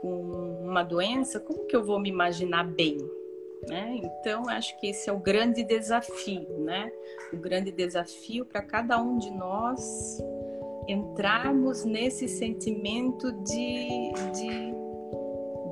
com 0.00 0.60
uma 0.62 0.82
doença, 0.82 1.38
como 1.38 1.66
que 1.66 1.76
eu 1.76 1.84
vou 1.84 1.98
me 1.98 2.08
imaginar 2.08 2.64
bem? 2.64 2.98
Né? 3.68 4.00
Então, 4.02 4.48
acho 4.48 4.78
que 4.78 4.86
esse 4.86 5.10
é 5.10 5.12
o 5.12 5.18
grande 5.18 5.64
desafio, 5.64 6.60
né? 6.60 6.92
O 7.32 7.36
grande 7.36 7.72
desafio 7.72 8.44
para 8.44 8.62
cada 8.62 9.02
um 9.02 9.18
de 9.18 9.30
nós 9.32 10.22
entrarmos 10.86 11.84
nesse 11.84 12.28
sentimento 12.28 13.32
de, 13.42 14.12
de 14.32 14.78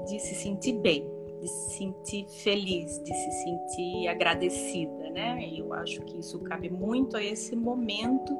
de 0.06 0.21
se 0.21 0.35
sentir 0.37 0.75
bem, 0.75 1.04
de 1.40 1.49
se 1.49 1.78
sentir 1.78 2.26
feliz, 2.28 3.02
de 3.02 3.12
se 3.12 3.30
sentir 3.42 4.09
agradecida, 4.09 5.11
né? 5.11 5.47
E 5.49 5.59
eu 5.59 5.73
acho 5.75 6.00
que 6.02 6.18
isso 6.18 6.38
cabe 6.40 6.71
muito 6.71 7.16
a 7.16 7.23
esse 7.23 7.54
momento 7.56 8.37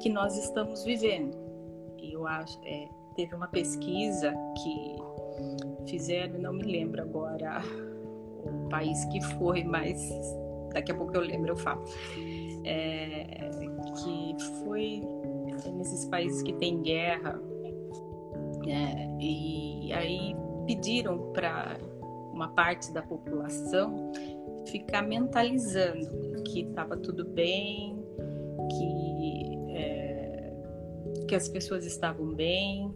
que 0.00 0.08
nós 0.08 0.36
estamos 0.38 0.84
vivendo. 0.84 1.36
Eu 2.02 2.26
acho, 2.26 2.58
é, 2.64 2.88
teve 3.14 3.34
uma 3.34 3.48
pesquisa 3.48 4.34
que 4.62 4.96
fizeram, 5.88 6.38
não 6.40 6.52
me 6.52 6.64
lembro 6.64 7.02
agora 7.02 7.62
o 8.44 8.68
país 8.68 9.04
que 9.06 9.20
foi, 9.38 9.62
mas 9.64 10.10
daqui 10.72 10.92
a 10.92 10.94
pouco 10.94 11.14
eu 11.14 11.20
lembro, 11.20 11.52
eu 11.52 11.56
falo. 11.56 11.82
É, 12.64 13.50
que 14.02 14.36
foi 14.64 15.02
nesses 15.74 16.04
países 16.06 16.42
que 16.42 16.52
tem 16.54 16.80
guerra, 16.80 17.40
né? 18.64 19.18
e 19.20 19.92
aí 19.92 20.34
pediram 20.66 21.32
para 21.32 21.78
uma 22.32 22.48
parte 22.48 22.92
da 22.92 23.02
população 23.02 24.12
ficar 24.66 25.02
mentalizando 25.02 26.42
que 26.44 26.60
estava 26.60 26.96
tudo 26.96 27.24
bem, 27.24 27.96
que, 28.70 28.84
é, 28.84 29.01
que 31.32 31.36
as 31.36 31.48
pessoas 31.48 31.86
estavam 31.86 32.26
bem, 32.34 32.94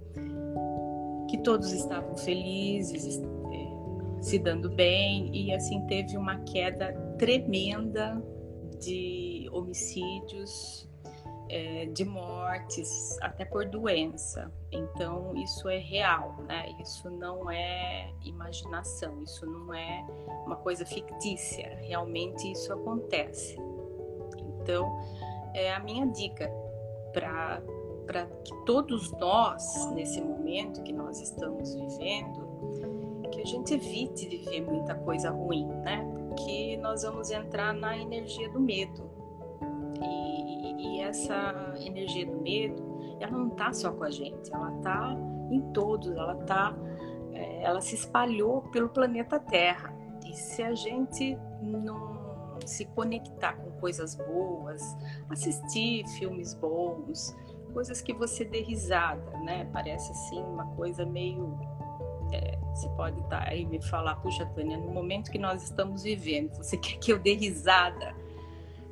que 1.31 1.39
todos 1.39 1.73
estavam 1.73 2.15
felizes, 2.19 3.19
é, 3.19 4.23
se 4.23 4.39
dando 4.39 4.69
bem, 4.69 5.35
e 5.35 5.55
assim 5.55 5.81
teve 5.87 6.19
uma 6.19 6.41
queda 6.41 6.93
tremenda 7.17 8.23
de 8.79 9.49
homicídios 9.51 10.87
é, 11.49 11.87
de 11.87 12.05
mortes, 12.05 13.17
até 13.23 13.47
por 13.47 13.65
doença. 13.65 14.53
Então, 14.71 15.35
isso 15.35 15.67
é 15.71 15.79
real, 15.79 16.37
né? 16.47 16.77
Isso 16.83 17.09
não 17.09 17.51
é 17.51 18.13
imaginação, 18.23 19.23
isso 19.23 19.47
não 19.47 19.73
é 19.73 20.07
uma 20.45 20.57
coisa 20.57 20.85
fictícia, 20.85 21.75
realmente 21.81 22.53
isso 22.53 22.71
acontece. 22.71 23.57
Então, 24.61 24.95
é 25.55 25.73
a 25.73 25.81
minha 25.81 26.07
dica 26.09 26.53
para 27.15 27.63
que 28.45 28.55
todos 28.65 29.11
nós, 29.13 29.91
nesse 29.93 30.21
momento 30.21 30.83
que 30.83 30.93
nós 30.93 31.21
estamos 31.21 31.75
vivendo, 31.75 32.47
que 33.31 33.41
a 33.41 33.45
gente 33.45 33.75
evite 33.75 34.29
viver 34.29 34.63
muita 34.63 34.95
coisa 34.95 35.31
ruim, 35.31 35.67
né? 35.67 36.05
Porque 36.29 36.77
nós 36.79 37.03
vamos 37.03 37.31
entrar 37.31 37.73
na 37.75 37.97
energia 37.97 38.49
do 38.51 38.61
medo 38.61 39.17
e, 40.03 40.99
e 40.99 41.01
essa 41.01 41.75
energia 41.79 42.27
do 42.27 42.41
medo, 42.41 43.17
ela 43.21 43.33
não 43.33 43.49
está 43.49 43.73
só 43.73 43.93
com 43.93 44.05
a 44.05 44.11
gente, 44.11 44.53
ela 44.53 44.75
está 44.77 45.17
em 45.51 45.61
todos, 45.73 46.11
ela 46.11 46.35
tá, 46.45 46.75
é, 47.33 47.63
ela 47.63 47.81
se 47.81 47.95
espalhou 47.95 48.63
pelo 48.73 48.89
planeta 48.89 49.39
Terra. 49.39 49.95
E 50.25 50.35
se 50.35 50.63
a 50.63 50.75
gente 50.75 51.39
não 51.63 52.59
se 52.65 52.85
conectar 52.87 53.55
com 53.55 53.71
coisas 53.79 54.17
boas, 54.17 54.83
assistir 55.31 56.07
filmes 56.19 56.55
bons, 56.55 57.37
coisas 57.77 58.01
que 58.01 58.15
você 58.15 58.43
dê 58.43 58.63
risada, 58.63 59.37
né? 59.41 59.69
Parece 59.71 60.11
assim 60.11 60.43
uma 60.43 60.65
coisa 60.69 61.05
meio 61.05 61.59
é, 62.33 62.59
você 62.75 62.89
pode 62.97 63.21
estar 63.21 63.45
tá 63.45 63.51
aí 63.51 63.67
me 63.67 63.83
falar, 63.83 64.17
puxa, 64.17 64.47
Tânia, 64.47 64.79
no 64.79 64.91
momento 64.91 65.31
que 65.31 65.39
nós 65.39 65.63
estamos 65.63 66.03
vivendo, 66.03 66.57
você 66.57 66.79
quer 66.81 66.97
que 66.97 67.13
eu 67.13 67.19
dê 67.19 67.35
risada? 67.35 68.15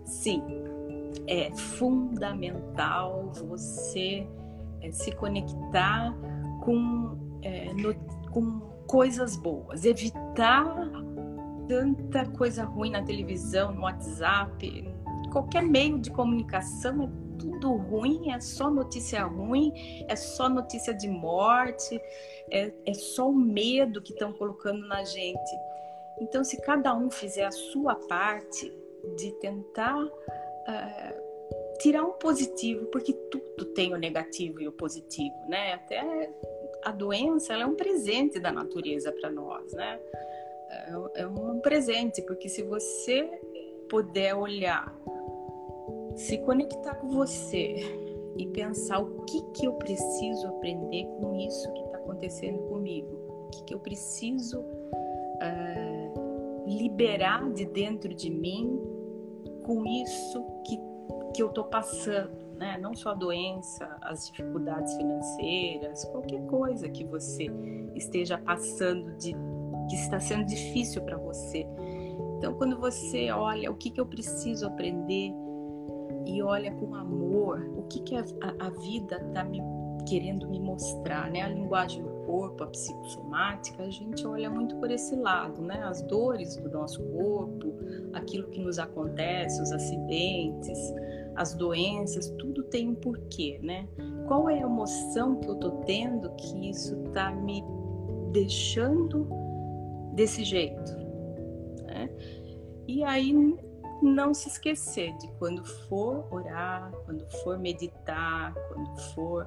Sim, 0.05 0.43
é 1.27 1.51
fundamental 1.57 3.33
você 3.47 4.29
é, 4.83 4.91
se 4.93 5.13
conectar 5.13 6.15
com, 6.63 7.17
é, 7.41 7.73
no, 7.73 7.95
com 8.31 8.61
coisas 8.87 9.35
boas, 9.35 9.87
evitar 9.87 10.67
tanta 11.67 12.27
coisa 12.33 12.65
ruim 12.65 12.91
na 12.91 13.03
televisão, 13.03 13.73
no 13.73 13.81
WhatsApp, 13.81 14.95
qualquer 15.33 15.63
meio 15.63 15.99
de 15.99 16.11
comunicação 16.11 17.05
é 17.05 17.24
tudo 17.39 17.75
ruim, 17.77 18.31
é 18.31 18.41
só 18.41 18.71
notícia 18.71 19.25
ruim, 19.25 19.73
é 20.09 20.17
só 20.17 20.49
notícia 20.49 20.95
de 20.95 21.09
morte, 21.09 22.01
é, 22.51 22.73
é 22.87 22.95
só 22.95 23.29
o 23.29 23.35
medo 23.35 24.03
que 24.03 24.13
estão 24.13 24.33
colocando 24.33 24.87
na 24.87 25.05
gente. 25.05 25.51
Então, 26.21 26.45
se 26.45 26.61
cada 26.61 26.95
um 26.95 27.11
fizer 27.11 27.45
a 27.45 27.51
sua 27.51 27.95
parte 27.95 28.73
de 29.17 29.33
tentar 29.33 30.03
uh, 30.03 31.79
tirar 31.81 32.05
um 32.05 32.13
positivo, 32.13 32.87
porque 32.87 33.13
tudo 33.13 33.65
tem 33.75 33.93
o 33.93 33.99
negativo 33.99 34.61
e 34.61 34.69
o 34.69 34.73
positivo, 34.73 35.35
né? 35.49 35.75
Até 35.75 36.31
a 36.83 36.93
doença 36.93 37.53
ela 37.53 37.65
é 37.65 37.67
um 37.67 37.75
presente 37.75 38.39
da 38.39 38.53
natureza 38.53 39.11
para 39.13 39.31
nós, 39.31 39.73
né? 39.73 40.01
É, 40.71 41.23
é 41.23 41.27
um 41.27 41.61
presente, 41.61 42.23
porque 42.23 42.49
se 42.49 42.63
você 42.63 43.29
puder 43.89 44.35
olhar, 44.35 44.95
se 46.17 46.39
conectar 46.39 46.95
com 46.97 47.09
você 47.09 47.77
e 48.37 48.47
pensar 48.47 49.01
o 49.01 49.25
que 49.25 49.43
que 49.53 49.67
eu 49.67 49.75
preciso 49.75 50.47
aprender 50.49 51.07
com 51.21 51.37
isso 51.37 51.73
que 51.73 51.81
está 51.81 51.99
acontecendo 51.99 52.59
comigo, 52.69 53.09
o 53.29 53.49
que 53.51 53.65
que 53.65 53.75
eu 53.75 53.79
preciso 53.79 54.61
uh, 54.61 56.65
liberar 56.67 57.51
de 57.53 57.65
dentro 57.67 58.15
de 58.15 58.31
mim 58.31 58.81
com 59.65 59.85
isso 59.87 60.45
que, 60.65 60.79
que 61.35 61.43
eu 61.43 61.49
estou 61.49 61.65
passando, 61.65 62.37
né? 62.57 62.79
Não 62.79 62.95
só 62.95 63.11
a 63.11 63.15
doença, 63.15 63.97
as 64.03 64.29
dificuldades 64.29 64.95
financeiras, 64.97 66.05
qualquer 66.07 66.45
coisa 66.47 66.89
que 66.89 67.05
você 67.05 67.47
esteja 67.95 68.39
passando 68.39 69.17
de 69.17 69.35
que 69.89 69.97
está 69.97 70.21
sendo 70.21 70.45
difícil 70.45 71.03
para 71.03 71.17
você. 71.17 71.67
Então, 72.39 72.55
quando 72.55 72.79
você 72.79 73.31
olha 73.31 73.71
o 73.71 73.75
que, 73.75 73.91
que 73.91 74.01
eu 74.01 74.07
preciso 74.07 74.67
aprender 74.67 75.33
e 76.27 76.43
olha 76.43 76.73
com 76.73 76.95
amor, 76.95 77.61
o 77.77 77.83
que, 77.83 78.01
que 78.01 78.17
a, 78.17 78.25
a, 78.59 78.71
vida 78.71 79.17
está 79.29 79.45
me 79.45 79.61
querendo 80.09 80.49
me 80.49 80.61
mostrar, 80.61 81.31
né? 81.31 81.43
A 81.43 81.49
linguagem 81.49 82.03
do 82.03 82.11
corpo, 82.27 82.63
a 82.63 82.67
psicossomática, 82.67 83.83
a 83.83 83.91
gente 83.91 84.27
olha 84.27 84.51
muito 84.51 84.77
por 84.77 84.91
esse 84.91 85.17
lado, 85.17 85.63
né? 85.63 85.83
As 85.83 86.03
dores 86.03 86.57
do 86.57 86.71
nosso 86.71 87.03
corpo, 87.03 87.75
aquilo 88.13 88.49
que 88.49 88.61
nos 88.61 88.79
acontece, 88.79 89.63
os 89.63 89.73
acidentes, 89.73 90.79
as 91.37 91.55
doenças, 91.55 92.31
tudo 92.39 92.63
tem 92.65 92.89
um 92.89 92.95
porquê, 92.95 93.59
né? 93.63 93.89
Qual 94.27 94.49
é 94.49 94.59
a 94.59 94.63
emoção 94.63 95.37
que 95.37 95.49
eu 95.49 95.57
tô 95.57 95.71
tendo 95.83 96.31
que 96.37 96.71
isso 96.71 96.97
tá 97.13 97.31
me 97.31 97.65
deixando 98.33 99.29
desse 100.15 100.45
jeito, 100.45 100.93
né? 101.87 102.11
E 102.87 103.03
aí 103.03 103.33
não 104.03 104.35
se 104.35 104.49
esquecer 104.49 105.17
de 105.19 105.29
quando 105.39 105.65
for 105.89 106.27
orar, 106.31 106.93
quando 107.05 107.25
for 107.43 107.59
meditar, 107.59 108.55
quando 108.69 108.97
for 109.15 109.47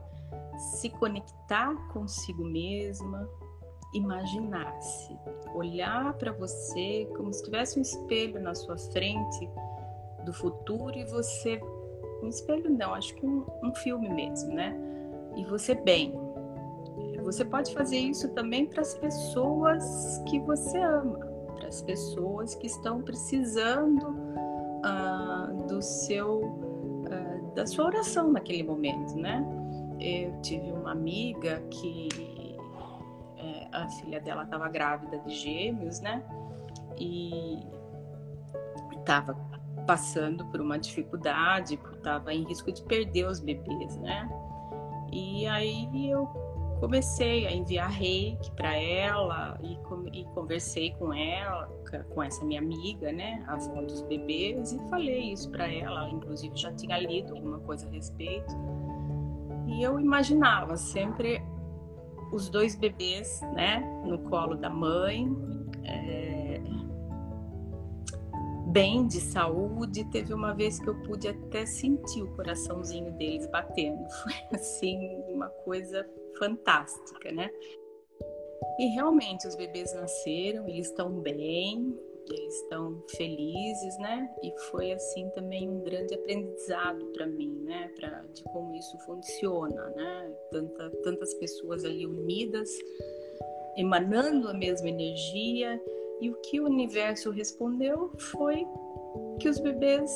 se 0.57 0.89
conectar 0.89 1.75
consigo 1.89 2.43
mesma, 2.43 3.29
imaginar-se, 3.93 5.17
olhar 5.53 6.13
para 6.13 6.31
você 6.31 7.07
como 7.15 7.33
se 7.33 7.43
tivesse 7.43 7.79
um 7.79 7.81
espelho 7.81 8.41
na 8.41 8.53
sua 8.53 8.77
frente 8.77 9.49
do 10.25 10.33
futuro 10.33 10.97
e 10.97 11.05
você 11.05 11.61
um 12.21 12.29
espelho 12.29 12.69
não, 12.69 12.95
acho 12.95 13.13
que 13.13 13.25
um, 13.25 13.45
um 13.63 13.73
filme 13.75 14.09
mesmo, 14.09 14.51
né? 14.51 14.75
E 15.35 15.45
você 15.45 15.75
bem, 15.75 16.13
você 17.27 17.43
pode 17.43 17.73
fazer 17.73 17.97
isso 17.97 18.29
também 18.29 18.65
para 18.65 18.81
as 18.81 18.93
pessoas 18.95 20.23
que 20.29 20.39
você 20.39 20.79
ama, 20.79 21.19
para 21.57 21.67
as 21.67 21.81
pessoas 21.81 22.55
que 22.55 22.67
estão 22.67 23.01
precisando 23.01 24.09
uh, 24.09 25.67
do 25.67 25.81
seu, 25.81 26.41
uh, 26.41 27.55
da 27.55 27.65
sua 27.65 27.85
oração 27.85 28.31
naquele 28.31 28.63
momento, 28.63 29.15
né? 29.15 29.45
Eu 29.99 30.39
tive 30.41 30.71
uma 30.71 30.91
amiga 30.91 31.59
que 31.71 32.55
é, 33.37 33.67
a 33.71 33.89
filha 33.89 34.19
dela 34.21 34.43
estava 34.43 34.69
grávida 34.69 35.17
de 35.19 35.33
gêmeos, 35.33 35.99
né? 35.99 36.23
E 36.97 37.59
estava 38.99 39.33
passando 39.87 40.45
por 40.47 40.61
uma 40.61 40.77
dificuldade, 40.77 41.79
estava 41.95 42.33
em 42.33 42.43
risco 42.43 42.71
de 42.71 42.83
perder 42.83 43.27
os 43.27 43.39
bebês, 43.39 43.97
né? 43.97 44.29
E 45.11 45.47
aí 45.47 46.09
eu 46.09 46.29
comecei 46.79 47.47
a 47.47 47.51
enviar 47.51 47.89
reiki 47.89 48.51
para 48.51 48.75
ela 48.75 49.59
e, 49.61 49.77
e, 50.19 50.23
conversei 50.25 50.91
com 50.91 51.13
ela, 51.13 51.67
com 52.09 52.23
essa 52.23 52.43
minha 52.45 52.61
amiga, 52.61 53.11
né, 53.11 53.43
a 53.47 53.53
avó 53.53 53.81
dos 53.81 54.01
bebês, 54.03 54.71
e 54.73 54.79
falei 54.89 55.33
isso 55.33 55.49
para 55.49 55.71
ela. 55.71 56.09
Inclusive 56.09 56.55
já 56.55 56.71
tinha 56.73 56.97
lido 56.99 57.35
alguma 57.35 57.59
coisa 57.59 57.87
a 57.87 57.91
respeito. 57.91 58.55
E 59.67 59.83
eu 59.83 59.99
imaginava 59.99 60.77
sempre 60.77 61.41
os 62.31 62.49
dois 62.49 62.75
bebês, 62.75 63.41
né, 63.53 63.79
no 64.05 64.19
colo 64.29 64.55
da 64.55 64.69
mãe. 64.69 65.27
É 65.83 66.36
bem 68.67 69.07
de 69.07 69.19
saúde. 69.19 70.05
Teve 70.11 70.33
uma 70.33 70.53
vez 70.53 70.79
que 70.79 70.87
eu 70.87 70.95
pude 71.03 71.27
até 71.27 71.65
sentir 71.65 72.23
o 72.23 72.35
coraçãozinho 72.35 73.11
deles 73.13 73.47
batendo. 73.47 74.03
Foi 74.23 74.33
assim 74.57 75.23
uma 75.29 75.49
coisa 75.49 76.07
fantástica, 76.37 77.31
né? 77.31 77.49
E 78.79 78.87
realmente 78.93 79.47
os 79.47 79.55
bebês 79.55 79.93
nasceram, 79.93 80.67
eles 80.67 80.87
estão 80.87 81.11
bem, 81.19 81.97
eles 82.29 82.55
estão 82.61 83.03
felizes, 83.15 83.97
né? 83.97 84.29
E 84.43 84.51
foi 84.69 84.91
assim 84.91 85.29
também 85.29 85.67
um 85.69 85.81
grande 85.81 86.13
aprendizado 86.13 87.05
para 87.07 87.25
mim, 87.25 87.49
né? 87.63 87.91
Para 87.95 88.23
de 88.33 88.43
como 88.43 88.75
isso 88.75 88.97
funciona, 88.99 89.89
né? 89.89 90.31
Tanta, 90.51 90.91
tantas 91.03 91.33
pessoas 91.35 91.85
ali 91.85 92.05
unidas, 92.05 92.69
emanando 93.77 94.47
a 94.47 94.53
mesma 94.53 94.89
energia 94.89 95.81
e 96.19 96.29
o 96.29 96.35
que 96.41 96.59
o 96.59 96.65
universo 96.65 97.31
respondeu 97.31 98.11
foi 98.17 98.65
que 99.39 99.49
os 99.49 99.59
bebês 99.59 100.11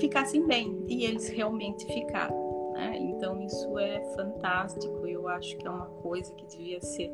ficassem 0.00 0.46
bem 0.46 0.84
e 0.88 1.04
eles 1.04 1.28
realmente 1.28 1.86
ficaram. 1.86 2.72
Né? 2.72 2.96
Então 2.98 3.40
isso 3.42 3.78
é 3.78 4.00
fantástico. 4.14 5.06
Eu 5.06 5.28
acho 5.28 5.56
que 5.56 5.66
é 5.66 5.70
uma 5.70 5.86
coisa 5.86 6.34
que 6.34 6.46
devia 6.46 6.80
ser 6.80 7.12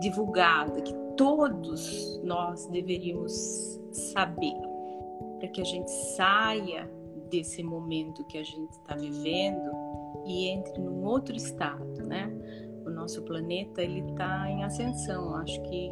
divulgada, 0.00 0.80
que 0.80 0.94
todos 1.16 2.20
nós 2.22 2.66
deveríamos 2.66 3.32
saber, 3.90 4.54
para 5.38 5.48
que 5.48 5.60
a 5.60 5.64
gente 5.64 5.90
saia 6.16 6.90
desse 7.28 7.62
momento 7.62 8.24
que 8.26 8.38
a 8.38 8.44
gente 8.44 8.70
está 8.72 8.94
vivendo 8.94 9.70
e 10.24 10.48
entre 10.48 10.80
num 10.80 11.04
outro 11.04 11.34
estado, 11.34 12.06
né? 12.06 12.30
O 12.84 12.90
nosso 12.90 13.22
planeta 13.22 13.82
ele 13.82 14.00
está 14.10 14.50
em 14.50 14.62
ascensão. 14.64 15.34
Acho 15.36 15.60
que 15.62 15.90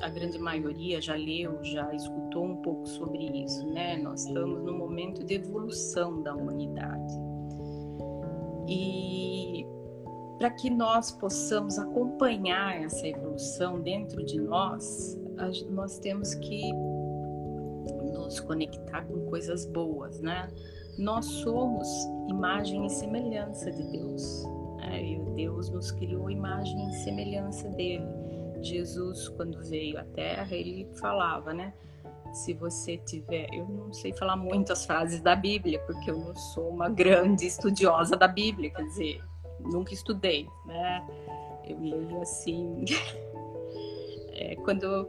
a 0.00 0.08
grande 0.08 0.38
maioria 0.38 1.00
já 1.00 1.14
leu, 1.14 1.58
já 1.62 1.92
escutou 1.94 2.44
um 2.44 2.56
pouco 2.56 2.86
sobre 2.86 3.18
isso, 3.42 3.66
né? 3.68 3.96
Nós 3.96 4.26
estamos 4.26 4.62
num 4.62 4.76
momento 4.76 5.24
de 5.24 5.34
evolução 5.34 6.22
da 6.22 6.34
humanidade. 6.34 7.14
E 8.68 9.66
para 10.38 10.50
que 10.50 10.70
nós 10.70 11.10
possamos 11.10 11.78
acompanhar 11.78 12.80
essa 12.82 13.06
evolução 13.06 13.80
dentro 13.80 14.24
de 14.24 14.40
nós, 14.40 15.18
nós 15.70 15.98
temos 15.98 16.34
que 16.34 16.72
nos 18.12 18.38
conectar 18.40 19.04
com 19.06 19.26
coisas 19.26 19.66
boas, 19.66 20.20
né? 20.20 20.48
Nós 20.96 21.26
somos 21.26 21.88
imagem 22.28 22.86
e 22.86 22.90
semelhança 22.90 23.70
de 23.70 23.82
Deus. 23.84 24.44
Né? 24.78 25.02
E 25.02 25.18
Deus 25.34 25.70
nos 25.70 25.90
criou 25.92 26.30
imagem 26.30 26.88
e 26.88 26.94
semelhança 26.94 27.68
dele. 27.70 28.06
Jesus, 28.60 29.28
quando 29.30 29.62
veio 29.68 29.98
à 29.98 30.04
Terra, 30.04 30.54
ele 30.54 30.88
falava, 31.00 31.52
né? 31.52 31.72
Se 32.32 32.52
você 32.54 32.98
tiver. 32.98 33.48
Eu 33.52 33.66
não 33.66 33.92
sei 33.92 34.12
falar 34.12 34.36
muitas 34.36 34.84
frases 34.84 35.20
da 35.20 35.34
Bíblia, 35.34 35.80
porque 35.86 36.10
eu 36.10 36.18
não 36.18 36.34
sou 36.34 36.68
uma 36.68 36.88
grande 36.88 37.46
estudiosa 37.46 38.16
da 38.16 38.28
Bíblia, 38.28 38.70
quer 38.70 38.84
dizer, 38.84 39.20
nunca 39.60 39.94
estudei, 39.94 40.46
né? 40.66 41.06
Eu 41.64 41.78
leio 41.80 42.20
assim. 42.20 42.84
é, 44.32 44.56
quando, 44.56 45.06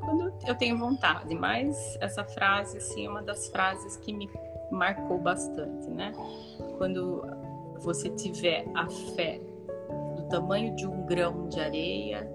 quando 0.00 0.32
eu 0.46 0.54
tenho 0.56 0.78
vontade, 0.78 1.34
mas 1.34 1.96
essa 2.00 2.24
frase, 2.24 2.78
assim, 2.78 3.06
é 3.06 3.10
uma 3.10 3.22
das 3.22 3.48
frases 3.48 3.96
que 3.96 4.12
me 4.12 4.28
marcou 4.70 5.18
bastante, 5.18 5.88
né? 5.90 6.12
Quando 6.78 7.22
você 7.80 8.10
tiver 8.10 8.66
a 8.74 8.88
fé 8.88 9.40
do 10.16 10.28
tamanho 10.28 10.74
de 10.76 10.86
um 10.86 11.04
grão 11.06 11.48
de 11.48 11.60
areia, 11.60 12.30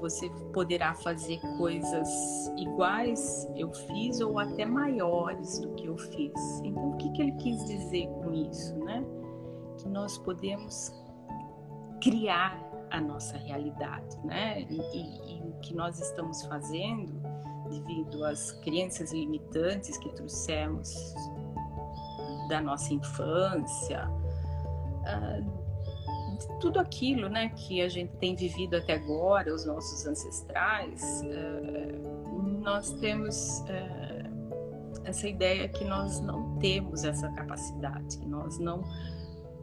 você 0.00 0.28
poderá 0.52 0.94
fazer 0.94 1.38
coisas 1.58 2.08
iguais 2.56 3.48
eu 3.54 3.72
fiz 3.72 4.20
ou 4.20 4.38
até 4.38 4.64
maiores 4.64 5.58
do 5.58 5.74
que 5.74 5.86
eu 5.86 5.96
fiz. 5.96 6.60
Então, 6.64 6.90
o 6.90 6.96
que, 6.96 7.10
que 7.12 7.22
ele 7.22 7.32
quis 7.32 7.64
dizer 7.64 8.06
com 8.08 8.32
isso, 8.32 8.76
né? 8.84 9.04
Que 9.78 9.88
nós 9.88 10.18
podemos 10.18 10.92
criar 12.00 12.58
a 12.90 13.00
nossa 13.00 13.36
realidade, 13.38 14.18
né? 14.24 14.62
E, 14.62 15.36
e, 15.36 15.42
o 15.42 15.60
que 15.60 15.74
nós 15.74 16.00
estamos 16.00 16.42
fazendo, 16.46 17.20
devido 17.68 18.24
às 18.24 18.52
crenças 18.52 19.12
limitantes 19.12 19.96
que 19.98 20.08
trouxemos 20.14 21.14
da 22.48 22.60
nossa 22.60 22.92
infância, 22.92 24.08
uh, 24.08 25.59
tudo 26.60 26.78
aquilo 26.78 27.28
né, 27.28 27.50
que 27.50 27.80
a 27.80 27.88
gente 27.88 28.12
tem 28.16 28.34
vivido 28.34 28.76
até 28.76 28.94
agora, 28.94 29.54
os 29.54 29.64
nossos 29.64 30.06
ancestrais, 30.06 31.22
uh, 31.22 32.60
nós 32.60 32.92
temos 32.94 33.60
uh, 33.60 35.00
essa 35.04 35.28
ideia 35.28 35.68
que 35.68 35.84
nós 35.84 36.20
não 36.20 36.58
temos 36.58 37.04
essa 37.04 37.28
capacidade, 37.32 38.18
que 38.18 38.26
nós 38.26 38.58
não 38.58 38.82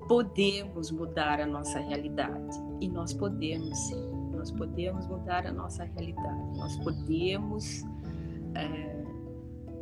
podemos 0.08 0.92
mudar 0.92 1.40
a 1.40 1.46
nossa 1.46 1.80
realidade. 1.80 2.58
E 2.80 2.88
nós 2.88 3.14
podemos 3.14 3.78
sim, 3.88 4.12
nós 4.32 4.52
podemos 4.52 5.08
mudar 5.08 5.46
a 5.46 5.52
nossa 5.52 5.84
realidade, 5.84 6.58
nós 6.58 6.78
podemos. 6.78 7.82
Uh, 7.82 8.97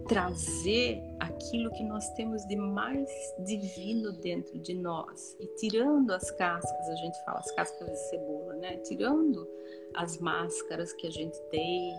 trazer 0.07 1.01
aquilo 1.19 1.71
que 1.71 1.83
nós 1.83 2.09
temos 2.11 2.45
de 2.45 2.55
mais 2.55 3.09
divino 3.39 4.11
dentro 4.13 4.57
de 4.59 4.73
nós 4.73 5.35
e 5.39 5.47
tirando 5.55 6.11
as 6.11 6.29
cascas, 6.31 6.89
a 6.89 6.95
gente 6.95 7.17
fala 7.25 7.39
as 7.39 7.51
cascas 7.51 7.87
de 7.87 7.97
cebola, 8.09 8.53
né? 8.55 8.77
Tirando 8.77 9.47
as 9.95 10.17
máscaras 10.19 10.93
que 10.93 11.07
a 11.07 11.11
gente 11.11 11.39
tem, 11.49 11.95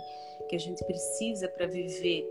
que 0.48 0.56
a 0.56 0.58
gente 0.58 0.84
precisa 0.84 1.48
para 1.48 1.66
viver 1.66 2.28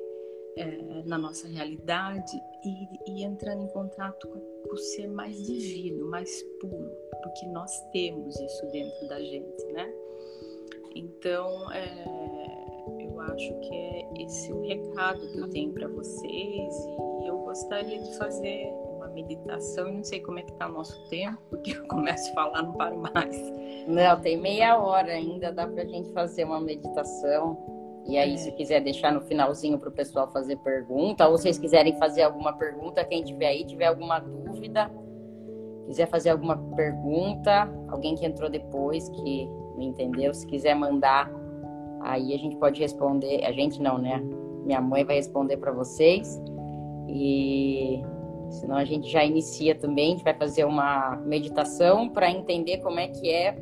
é, 0.58 1.04
na 1.06 1.18
nossa 1.18 1.48
realidade 1.48 2.32
e, 2.64 3.12
e, 3.12 3.24
entrando 3.24 3.64
em 3.64 3.68
contato 3.68 4.28
com, 4.28 4.40
com 4.40 4.74
o 4.74 4.78
ser 4.78 5.08
mais 5.08 5.36
divino, 5.46 6.10
mais 6.10 6.42
puro, 6.62 6.92
porque 7.22 7.46
nós 7.48 7.72
temos 7.92 8.40
isso 8.40 8.66
dentro 8.68 9.08
da 9.08 9.20
gente, 9.20 9.66
né? 9.74 9.94
Então, 10.96 11.70
é, 11.74 12.06
acho 13.34 13.60
que 13.60 13.76
é 13.76 14.08
esse 14.20 14.52
o 14.52 14.62
recado 14.62 15.20
que 15.32 15.38
eu 15.40 15.50
tenho 15.50 15.74
para 15.74 15.88
vocês 15.88 16.74
e 17.22 17.28
eu 17.28 17.38
gostaria 17.40 18.02
de 18.02 18.18
fazer 18.18 18.68
uma 18.96 19.08
meditação. 19.08 19.88
Eu 19.88 19.94
não 19.94 20.04
sei 20.04 20.20
como 20.22 20.40
é 20.40 20.42
que 20.42 20.52
está 20.52 20.68
o 20.68 20.74
nosso 20.74 21.10
tempo, 21.10 21.38
porque 21.50 21.72
eu 21.72 21.88
começo 21.88 22.30
a 22.32 22.34
falar, 22.34 22.64
não 22.64 22.74
paro 22.74 22.98
mais. 22.98 23.54
Não, 23.88 24.20
tem 24.20 24.38
meia 24.38 24.78
hora 24.78 25.12
ainda, 25.12 25.52
dá 25.52 25.68
para 25.68 25.84
a 25.84 25.86
gente 25.86 26.12
fazer 26.12 26.44
uma 26.44 26.60
meditação. 26.60 27.58
E 28.08 28.18
aí, 28.18 28.36
é. 28.36 28.38
se 28.38 28.52
quiser 28.52 28.82
deixar 28.82 29.12
no 29.12 29.22
finalzinho 29.22 29.80
para 29.80 29.90
o 29.90 29.92
pessoal 29.92 30.32
fazer 30.32 30.58
pergunta, 30.58 31.28
ou 31.28 31.38
vocês 31.38 31.58
quiserem 31.58 31.98
fazer 31.98 32.22
alguma 32.22 32.54
pergunta, 32.54 33.04
quem 33.04 33.24
tiver 33.24 33.48
aí, 33.48 33.66
tiver 33.66 33.88
alguma 33.88 34.20
dúvida, 34.20 34.92
quiser 35.88 36.08
fazer 36.08 36.30
alguma 36.30 36.58
pergunta, 36.76 37.68
alguém 37.90 38.16
que 38.16 38.26
entrou 38.26 38.50
depois, 38.50 39.10
que 39.10 39.46
não 39.76 39.82
entendeu, 39.82 40.34
se 40.34 40.46
quiser 40.46 40.76
mandar 40.76 41.32
Aí 42.06 42.34
a 42.34 42.38
gente 42.38 42.56
pode 42.58 42.80
responder, 42.80 43.44
a 43.44 43.52
gente 43.52 43.82
não, 43.82 43.98
né? 43.98 44.22
Minha 44.64 44.80
mãe 44.80 45.04
vai 45.04 45.16
responder 45.16 45.58
para 45.58 45.72
vocês. 45.72 46.40
E 47.08 48.02
senão 48.50 48.76
a 48.76 48.86
gente 48.86 49.10
já 49.10 49.24
inicia 49.24 49.76
também, 49.76 50.08
a 50.08 50.12
gente 50.12 50.24
vai 50.24 50.34
fazer 50.34 50.66
uma 50.66 51.18
meditação 51.26 52.10
para 52.10 52.30
entender 52.30 52.78
como 52.78 53.00
é 53.00 53.08
que 53.08 53.30
é 53.30 53.58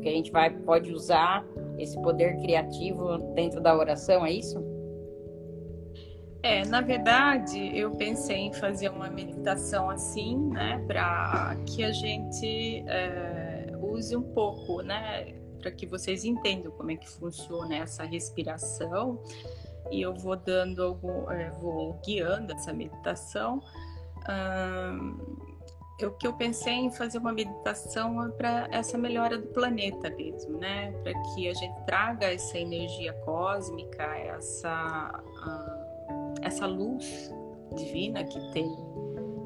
que 0.00 0.08
a 0.08 0.12
gente 0.12 0.30
vai 0.30 0.50
pode 0.50 0.92
usar 0.92 1.44
esse 1.76 2.00
poder 2.00 2.36
criativo 2.40 3.18
dentro 3.34 3.60
da 3.60 3.76
oração, 3.76 4.24
é 4.24 4.32
isso? 4.32 4.62
É, 6.42 6.64
na 6.64 6.80
verdade, 6.80 7.76
eu 7.76 7.90
pensei 7.92 8.36
em 8.36 8.52
fazer 8.52 8.88
uma 8.90 9.10
meditação 9.10 9.90
assim, 9.90 10.36
né, 10.50 10.82
para 10.86 11.56
que 11.66 11.82
a 11.82 11.90
gente 11.90 12.84
é 12.86 13.58
use 13.80 14.16
um 14.16 14.22
pouco, 14.22 14.82
né, 14.82 15.34
para 15.58 15.70
que 15.70 15.86
vocês 15.86 16.24
entendam 16.24 16.72
como 16.72 16.90
é 16.90 16.96
que 16.96 17.08
funciona 17.08 17.76
essa 17.76 18.04
respiração. 18.04 19.22
E 19.90 20.02
eu 20.02 20.14
vou 20.14 20.36
dando 20.36 20.82
algum, 20.82 21.30
é, 21.30 21.50
vou 21.50 22.00
guiando 22.04 22.52
essa 22.52 22.72
meditação. 22.72 23.62
o 26.02 26.10
que 26.12 26.26
eu 26.26 26.32
pensei 26.34 26.74
em 26.74 26.90
fazer 26.90 27.18
uma 27.18 27.32
meditação 27.32 28.30
para 28.32 28.68
essa 28.70 28.96
melhora 28.96 29.38
do 29.38 29.48
planeta 29.48 30.10
mesmo, 30.10 30.58
né? 30.58 30.92
Para 31.02 31.14
que 31.34 31.48
a 31.48 31.54
gente 31.54 31.84
traga 31.86 32.32
essa 32.32 32.58
energia 32.58 33.12
cósmica, 33.24 34.04
essa 34.04 35.22
essa 36.42 36.66
luz 36.66 37.32
divina 37.74 38.24
que 38.24 38.40
tem 38.52 38.66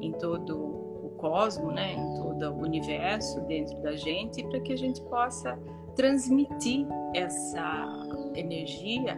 em 0.01 0.11
todo 0.13 0.57
o 0.57 1.15
cosmo, 1.17 1.71
né? 1.71 1.93
Em 1.93 2.15
todo 2.15 2.51
o 2.51 2.61
universo 2.61 3.41
dentro 3.41 3.81
da 3.81 3.95
gente, 3.95 4.43
para 4.43 4.59
que 4.59 4.73
a 4.73 4.77
gente 4.77 5.01
possa 5.03 5.57
transmitir 5.95 6.87
essa 7.13 7.87
energia 8.35 9.17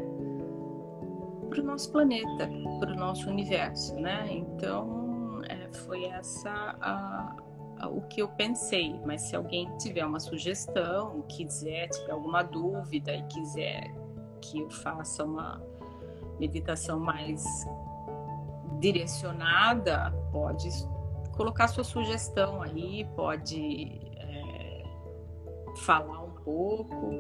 para 1.49 1.61
o 1.61 1.63
nosso 1.63 1.91
planeta, 1.91 2.49
para 2.79 2.91
o 2.91 2.95
nosso 2.95 3.29
universo, 3.29 3.95
né? 3.95 4.27
Então 4.29 5.41
é, 5.47 5.71
foi 5.85 6.05
essa 6.05 6.75
a, 6.81 7.35
a, 7.79 7.87
o 7.87 8.01
que 8.01 8.21
eu 8.21 8.27
pensei. 8.27 8.99
Mas 9.05 9.21
se 9.23 9.35
alguém 9.35 9.69
tiver 9.77 10.05
uma 10.05 10.19
sugestão, 10.19 11.23
quiser, 11.29 11.87
tiver 11.89 12.11
alguma 12.11 12.43
dúvida 12.43 13.13
e 13.13 13.23
quiser 13.23 13.93
que 14.41 14.59
eu 14.59 14.69
faça 14.69 15.23
uma 15.23 15.61
meditação 16.39 16.99
mais 16.99 17.43
direcionada, 18.79 20.11
pode 20.31 20.69
colocar 21.35 21.67
sua 21.67 21.83
sugestão 21.83 22.61
aí, 22.61 23.05
pode 23.15 24.01
é, 24.17 24.83
falar 25.77 26.24
pouco. 26.45 27.11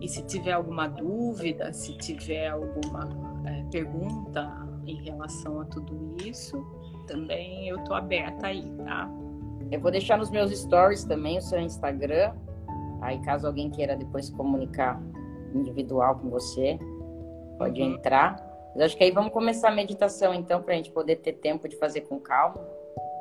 E 0.00 0.08
se 0.08 0.22
tiver 0.22 0.52
alguma 0.52 0.88
dúvida, 0.88 1.72
se 1.72 1.96
tiver 1.98 2.48
alguma 2.48 3.08
é, 3.46 3.64
pergunta 3.70 4.50
em 4.86 4.96
relação 4.96 5.60
a 5.60 5.64
tudo 5.66 6.16
isso, 6.26 6.66
também 7.06 7.68
eu 7.68 7.82
tô 7.84 7.94
aberta 7.94 8.48
aí, 8.48 8.68
tá? 8.84 9.08
Eu 9.70 9.80
vou 9.80 9.90
deixar 9.90 10.18
nos 10.18 10.30
meus 10.30 10.50
stories 10.50 11.04
também 11.04 11.38
o 11.38 11.42
seu 11.42 11.60
Instagram. 11.60 12.34
Aí 13.00 13.20
caso 13.20 13.46
alguém 13.46 13.70
queira 13.70 13.96
depois 13.96 14.30
comunicar 14.30 15.00
individual 15.54 16.16
com 16.16 16.28
você, 16.30 16.78
pode 17.58 17.80
uhum. 17.80 17.94
entrar. 17.94 18.36
Mas 18.74 18.86
acho 18.86 18.96
que 18.96 19.04
aí 19.04 19.10
vamos 19.10 19.32
começar 19.32 19.68
a 19.68 19.74
meditação 19.74 20.34
então, 20.34 20.60
para 20.60 20.74
a 20.74 20.76
gente 20.76 20.90
poder 20.90 21.16
ter 21.16 21.34
tempo 21.34 21.68
de 21.68 21.76
fazer 21.76 22.02
com 22.02 22.18
calma. 22.18 22.60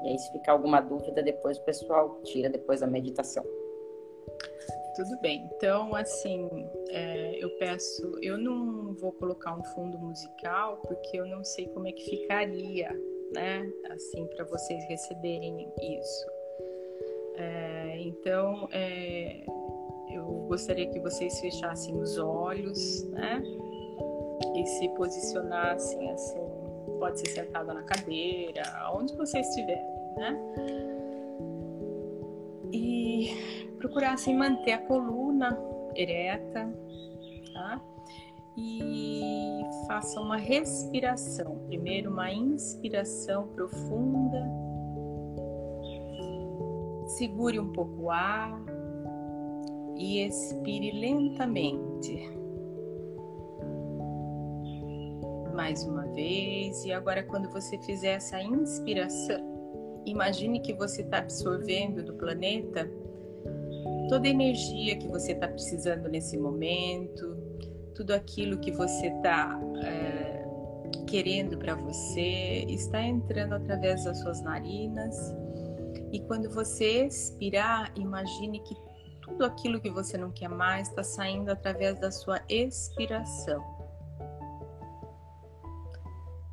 E 0.03 0.09
aí, 0.09 0.19
se 0.19 0.31
ficar 0.33 0.51
alguma 0.51 0.81
dúvida, 0.81 1.23
depois 1.23 1.57
o 1.57 1.63
pessoal 1.63 2.19
tira 2.23 2.49
depois 2.49 2.81
da 2.81 2.87
meditação. 2.87 3.43
Tudo 4.95 5.19
bem. 5.21 5.49
Então, 5.55 5.95
assim, 5.95 6.47
é, 6.89 7.43
eu 7.43 7.49
peço, 7.57 8.19
eu 8.21 8.37
não 8.37 8.93
vou 8.93 9.11
colocar 9.13 9.57
um 9.57 9.63
fundo 9.63 9.97
musical 9.97 10.77
porque 10.77 11.17
eu 11.17 11.25
não 11.25 11.43
sei 11.43 11.67
como 11.69 11.87
é 11.87 11.91
que 11.91 12.03
ficaria, 12.03 12.89
né? 13.33 13.67
Assim, 13.89 14.27
para 14.27 14.45
vocês 14.45 14.83
receberem 14.87 15.67
isso. 15.81 16.27
É, 17.35 17.97
então, 18.01 18.69
é, 18.71 19.43
eu 20.11 20.25
gostaria 20.47 20.87
que 20.87 20.99
vocês 20.99 21.39
fechassem 21.39 21.95
os 21.97 22.19
olhos, 22.19 23.03
né? 23.09 23.41
E 24.55 24.65
se 24.67 24.89
posicionassem 24.89 26.11
assim, 26.11 26.39
pode 26.99 27.19
ser 27.19 27.29
sentada 27.29 27.73
na 27.73 27.81
cadeira, 27.83 28.63
onde 28.93 29.15
vocês 29.15 29.47
estiverem, 29.47 29.83
né? 30.17 30.39
E 32.71 33.72
procurassem 33.83 34.37
manter 34.37 34.71
a 34.71 34.77
coluna 34.77 35.59
ereta, 35.93 36.73
tá? 37.53 37.81
E 38.55 39.61
faça 39.85 40.21
uma 40.21 40.37
respiração. 40.37 41.59
Primeiro, 41.67 42.09
uma 42.09 42.31
inspiração 42.31 43.47
profunda. 43.49 44.41
Segure 47.07 47.59
um 47.59 47.73
pouco 47.73 48.03
o 48.03 48.09
ar 48.09 48.57
e 49.97 50.25
expire 50.25 50.91
lentamente. 50.91 52.31
Mais 55.53 55.83
uma 55.83 56.05
vez, 56.13 56.85
e 56.85 56.93
agora, 56.93 57.21
quando 57.21 57.49
você 57.49 57.77
fizer 57.79 58.13
essa 58.13 58.41
inspiração, 58.41 60.01
imagine 60.05 60.61
que 60.61 60.73
você 60.73 61.01
está 61.01 61.17
absorvendo 61.17 62.01
do 62.01 62.13
planeta 62.13 62.89
toda 64.13 64.27
a 64.27 64.29
energia 64.29 64.95
que 64.95 65.07
você 65.07 65.31
está 65.31 65.47
precisando 65.47 66.07
nesse 66.07 66.37
momento, 66.37 67.35
tudo 67.95 68.11
aquilo 68.13 68.59
que 68.59 68.71
você 68.71 69.07
está 69.07 69.59
é, 69.83 70.45
querendo 71.07 71.57
para 71.57 71.73
você, 71.73 72.63
está 72.69 73.01
entrando 73.01 73.55
através 73.55 74.03
das 74.03 74.19
suas 74.19 74.39
narinas. 74.43 75.17
E 76.11 76.19
quando 76.27 76.47
você 76.47 77.07
expirar, 77.07 77.91
imagine 77.97 78.59
que 78.59 78.75
tudo 79.23 79.45
aquilo 79.45 79.81
que 79.81 79.89
você 79.89 80.15
não 80.15 80.29
quer 80.29 80.47
mais 80.49 80.89
está 80.89 81.03
saindo 81.03 81.49
através 81.49 81.99
da 81.99 82.11
sua 82.11 82.39
expiração. 82.47 83.63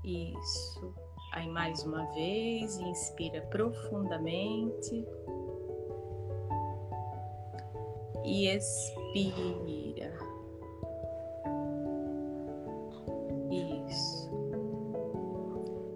Isso. 0.03 0.94
Aí 1.33 1.46
mais 1.46 1.85
uma 1.85 2.07
vez, 2.14 2.79
inspira 2.79 3.42
profundamente 3.51 5.05
e 8.25 8.49
expira. 8.49 10.13
Isso. 13.51 14.31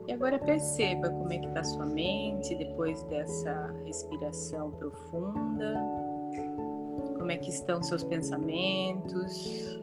E 0.07 0.13
agora 0.13 0.39
perceba 0.39 1.09
como 1.09 1.33
é 1.33 1.39
que 1.39 1.47
está 1.47 1.65
sua 1.65 1.87
mente 1.87 2.55
depois 2.57 3.03
dessa 3.05 3.75
respiração 3.85 4.71
profunda. 4.73 5.75
Como 7.17 7.31
é 7.31 7.37
que 7.39 7.49
estão 7.49 7.83
seus 7.83 8.05
pensamentos 8.05 9.81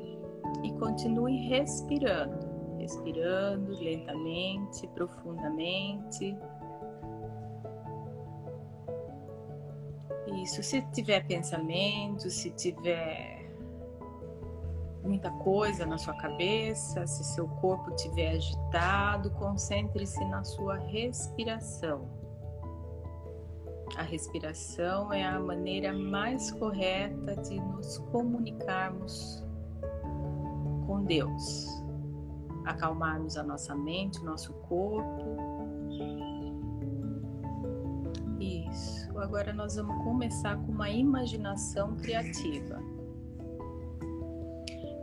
e 0.63 0.71
continue 0.73 1.47
respirando, 1.47 2.47
respirando 2.77 3.71
lentamente, 3.79 4.87
profundamente. 4.89 6.37
Isso, 10.41 10.63
se 10.63 10.81
tiver 10.91 11.27
pensamento, 11.27 12.27
se 12.31 12.49
tiver 12.49 13.47
muita 15.03 15.29
coisa 15.29 15.85
na 15.85 15.99
sua 15.99 16.15
cabeça, 16.15 17.05
se 17.05 17.23
seu 17.23 17.47
corpo 17.47 17.93
estiver 17.93 18.31
agitado, 18.31 19.29
concentre-se 19.31 20.23
na 20.25 20.43
sua 20.43 20.77
respiração. 20.77 22.09
A 23.97 24.01
respiração 24.01 25.13
é 25.13 25.23
a 25.23 25.39
maneira 25.39 25.93
mais 25.93 26.49
correta 26.51 27.35
de 27.35 27.59
nos 27.59 27.99
comunicarmos 28.11 29.43
com 30.87 31.03
Deus, 31.03 31.67
acalmarmos 32.65 33.37
a 33.37 33.43
nossa 33.43 33.75
mente, 33.75 34.19
o 34.19 34.23
nosso 34.23 34.53
corpo 34.53 35.50
agora 39.21 39.53
nós 39.53 39.75
vamos 39.75 40.03
começar 40.03 40.57
com 40.65 40.71
uma 40.71 40.89
imaginação 40.89 41.95
criativa. 41.97 42.79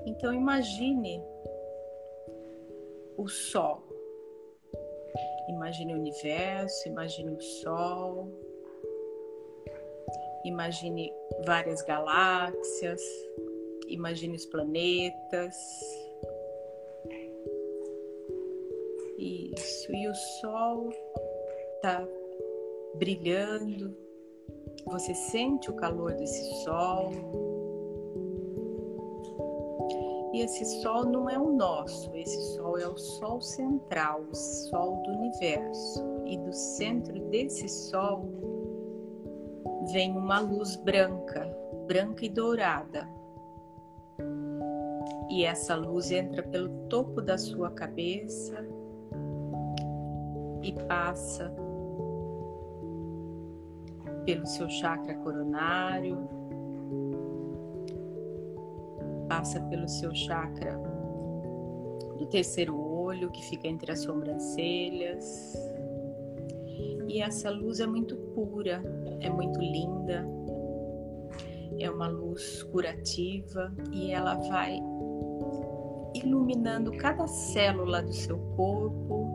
Então 0.06 0.32
imagine 0.32 1.22
o 3.16 3.28
sol. 3.28 3.82
Imagine 5.48 5.94
o 5.94 5.98
universo, 5.98 6.88
imagine 6.88 7.30
o 7.30 7.40
sol. 7.40 8.28
Imagine 10.44 11.12
várias 11.44 11.82
galáxias, 11.82 13.02
imagine 13.88 14.36
os 14.36 14.46
planetas. 14.46 15.54
Isso, 19.18 19.92
e 19.92 20.08
o 20.08 20.14
sol 20.14 20.90
está 21.76 22.06
brilhando, 22.94 23.96
você 24.86 25.14
sente 25.14 25.70
o 25.70 25.74
calor 25.74 26.14
desse 26.14 26.64
sol. 26.64 27.10
E 30.32 30.42
esse 30.42 30.64
sol 30.82 31.04
não 31.04 31.28
é 31.28 31.38
o 31.38 31.52
nosso, 31.52 32.14
esse 32.14 32.54
sol 32.54 32.78
é 32.78 32.86
o 32.86 32.96
sol 32.96 33.40
central, 33.40 34.22
o 34.30 34.34
sol 34.34 35.02
do 35.02 35.10
universo. 35.10 36.04
E 36.26 36.36
do 36.38 36.52
centro 36.52 37.18
desse 37.30 37.68
sol 37.68 38.24
vem 39.92 40.12
uma 40.16 40.40
luz 40.40 40.76
branca, 40.76 41.48
branca 41.86 42.24
e 42.24 42.28
dourada. 42.28 43.08
E 45.30 45.44
essa 45.44 45.74
luz 45.74 46.10
entra 46.10 46.42
pelo 46.42 46.68
topo 46.88 47.20
da 47.20 47.38
sua 47.38 47.70
cabeça 47.70 48.66
e 50.62 50.72
passa 50.86 51.52
pelo 54.28 54.44
seu 54.44 54.68
chakra 54.68 55.14
coronário, 55.14 56.28
passa 59.26 59.58
pelo 59.70 59.88
seu 59.88 60.14
chakra 60.14 60.78
do 62.18 62.26
terceiro 62.26 62.78
olho, 62.78 63.30
que 63.30 63.42
fica 63.48 63.66
entre 63.66 63.90
as 63.90 64.00
sobrancelhas. 64.00 65.54
E 67.08 67.22
essa 67.22 67.48
luz 67.48 67.80
é 67.80 67.86
muito 67.86 68.16
pura, 68.34 68.82
é 69.20 69.30
muito 69.30 69.58
linda, 69.60 70.28
é 71.78 71.90
uma 71.90 72.08
luz 72.08 72.62
curativa 72.64 73.72
e 73.90 74.10
ela 74.10 74.34
vai 74.34 74.78
iluminando 76.14 76.92
cada 76.98 77.26
célula 77.26 78.02
do 78.02 78.12
seu 78.12 78.36
corpo, 78.56 79.27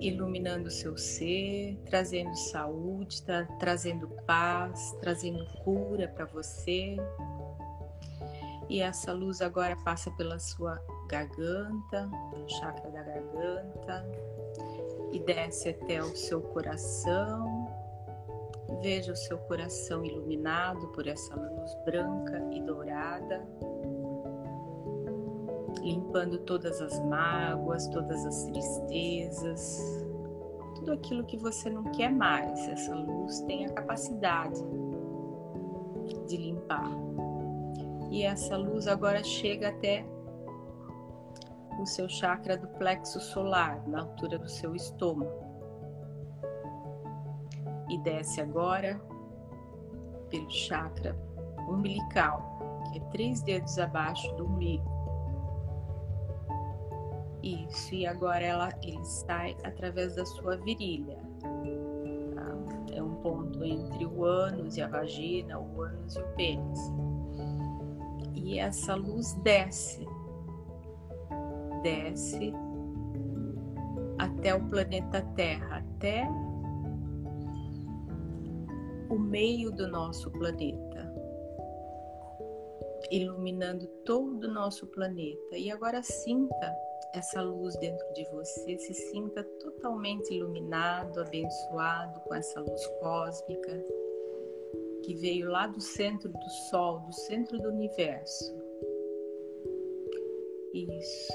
iluminando 0.00 0.70
seu 0.70 0.96
ser, 0.96 1.76
trazendo 1.86 2.34
saúde, 2.34 3.22
tá, 3.22 3.44
trazendo 3.58 4.08
paz, 4.26 4.96
trazendo 5.00 5.44
cura 5.62 6.08
para 6.08 6.24
você. 6.24 6.96
E 8.68 8.80
essa 8.80 9.12
luz 9.12 9.40
agora 9.42 9.76
passa 9.84 10.10
pela 10.12 10.38
sua 10.38 10.80
garganta, 11.08 12.08
chakra 12.46 12.90
da 12.90 13.02
garganta, 13.02 14.06
e 15.12 15.18
desce 15.18 15.70
até 15.70 16.02
o 16.02 16.16
seu 16.16 16.40
coração. 16.40 17.68
Veja 18.80 19.12
o 19.12 19.16
seu 19.16 19.36
coração 19.36 20.04
iluminado 20.04 20.86
por 20.88 21.06
essa 21.06 21.34
luz 21.34 21.74
branca 21.84 22.40
e 22.52 22.62
dourada, 22.62 23.44
limpando 25.78 26.38
todas 26.40 26.80
as 26.80 26.98
mágoas, 27.04 27.86
todas 27.88 28.24
as 28.26 28.44
tristezas, 28.44 30.06
tudo 30.74 30.92
aquilo 30.92 31.24
que 31.24 31.36
você 31.36 31.70
não 31.70 31.84
quer 31.84 32.10
mais. 32.10 32.68
Essa 32.68 32.94
luz 32.94 33.40
tem 33.42 33.66
a 33.66 33.72
capacidade 33.72 34.60
de 36.26 36.36
limpar. 36.36 36.90
E 38.10 38.22
essa 38.22 38.56
luz 38.56 38.86
agora 38.86 39.22
chega 39.22 39.68
até 39.68 40.04
o 41.80 41.86
seu 41.86 42.08
chakra 42.08 42.56
do 42.56 42.68
plexo 42.68 43.20
solar, 43.20 43.86
na 43.88 44.00
altura 44.00 44.38
do 44.38 44.48
seu 44.48 44.74
estômago. 44.74 45.48
E 47.88 47.98
desce 47.98 48.40
agora 48.40 49.00
pelo 50.28 50.50
chakra 50.50 51.16
umbilical, 51.68 52.82
que 52.92 52.98
é 52.98 53.02
três 53.10 53.42
dedos 53.42 53.78
abaixo 53.78 54.32
do 54.36 54.46
umbigo. 54.46 54.99
Isso, 57.42 57.94
e 57.94 58.06
agora 58.06 58.44
ela, 58.44 58.68
ele 58.82 59.04
sai 59.04 59.56
através 59.64 60.14
da 60.14 60.24
sua 60.26 60.56
virilha. 60.56 61.18
Tá? 61.40 61.50
É 62.92 63.02
um 63.02 63.14
ponto 63.16 63.64
entre 63.64 64.04
o 64.04 64.24
ânus 64.24 64.76
e 64.76 64.82
a 64.82 64.88
vagina, 64.88 65.58
o 65.58 65.82
ânus 65.82 66.16
e 66.16 66.20
o 66.20 66.26
pênis 66.34 66.92
e 68.50 68.58
essa 68.58 68.94
luz 68.94 69.34
desce, 69.44 70.04
desce 71.82 72.52
até 74.18 74.54
o 74.54 74.68
planeta 74.68 75.22
Terra, 75.36 75.76
até 75.76 76.26
o 79.08 79.18
meio 79.18 79.70
do 79.70 79.88
nosso 79.88 80.30
planeta, 80.32 81.14
iluminando 83.10 83.86
todo 84.04 84.44
o 84.44 84.52
nosso 84.52 84.86
planeta. 84.88 85.56
E 85.56 85.70
agora 85.70 86.02
sinta 86.02 86.74
essa 87.14 87.42
luz 87.42 87.76
dentro 87.76 88.12
de 88.12 88.24
você, 88.30 88.78
se 88.78 88.94
sinta 88.94 89.42
totalmente 89.60 90.32
iluminado, 90.34 91.20
abençoado 91.20 92.20
com 92.20 92.34
essa 92.34 92.60
luz 92.60 92.86
cósmica 93.00 93.84
que 95.02 95.14
veio 95.14 95.50
lá 95.50 95.66
do 95.66 95.80
centro 95.80 96.30
do 96.30 96.50
Sol, 96.70 97.00
do 97.00 97.12
centro 97.12 97.58
do 97.58 97.68
universo. 97.70 98.54
Isso. 100.72 101.32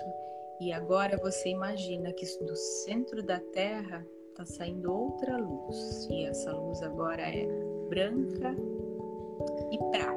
E 0.62 0.72
agora 0.72 1.18
você 1.18 1.50
imagina 1.50 2.14
que 2.14 2.26
do 2.44 2.56
centro 2.56 3.22
da 3.22 3.40
Terra 3.40 4.06
está 4.30 4.46
saindo 4.46 4.94
outra 4.94 5.38
luz. 5.38 6.08
E 6.10 6.26
essa 6.26 6.52
luz 6.54 6.82
agora 6.82 7.22
é 7.22 7.46
branca 7.90 8.56
e 9.72 9.78
prata. 9.92 10.15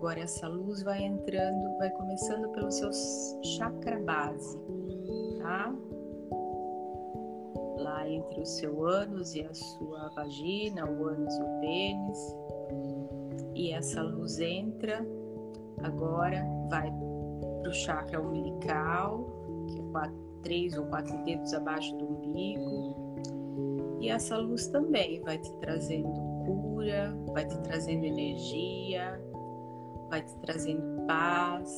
Agora 0.00 0.20
essa 0.20 0.48
luz 0.48 0.82
vai 0.82 1.02
entrando, 1.02 1.76
vai 1.76 1.90
começando 1.90 2.48
pelo 2.52 2.70
seu 2.70 2.90
chakra 3.42 4.00
base, 4.00 4.58
tá? 5.42 5.74
lá 7.76 8.08
entre 8.08 8.40
o 8.40 8.46
seu 8.46 8.82
ânus 8.86 9.34
e 9.34 9.42
a 9.42 9.52
sua 9.52 10.08
vagina, 10.16 10.86
o 10.86 11.06
ânus 11.06 11.34
e 11.34 11.42
o 11.42 11.60
pênis. 11.60 12.36
E 13.54 13.72
essa 13.72 14.02
luz 14.02 14.40
entra, 14.40 15.06
agora 15.82 16.46
vai 16.70 16.90
para 17.60 17.70
o 17.70 17.74
chakra 17.74 18.22
umbilical, 18.22 19.26
que 19.68 19.80
é 19.80 19.82
quatro, 19.92 20.16
três 20.42 20.78
ou 20.78 20.86
quatro 20.86 21.22
dedos 21.24 21.52
abaixo 21.52 21.94
do 21.98 22.06
umbigo. 22.06 23.98
E 24.00 24.08
essa 24.08 24.38
luz 24.38 24.66
também 24.68 25.20
vai 25.20 25.36
te 25.36 25.52
trazendo 25.56 26.08
cura, 26.46 27.14
vai 27.34 27.46
te 27.46 27.58
trazendo 27.60 28.06
energia, 28.06 29.20
vai 30.10 30.22
te 30.22 30.36
trazendo 30.40 31.06
paz, 31.06 31.70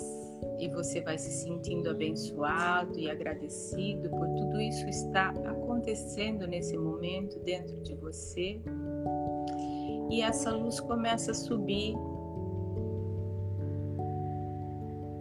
e 0.59 0.68
você 0.68 1.01
vai 1.01 1.18
se 1.18 1.31
sentindo 1.31 1.90
abençoado 1.90 2.99
e 2.99 3.11
agradecido 3.11 4.09
por 4.11 4.27
tudo 4.29 4.61
isso 4.61 4.88
está 4.88 5.29
acontecendo 5.31 6.47
nesse 6.47 6.77
momento 6.77 7.38
dentro 7.40 7.81
de 7.83 7.95
você. 7.95 8.61
E 10.11 10.23
essa 10.23 10.51
luz 10.51 10.81
começa 10.81 11.31
a 11.31 11.35
subir 11.35 11.95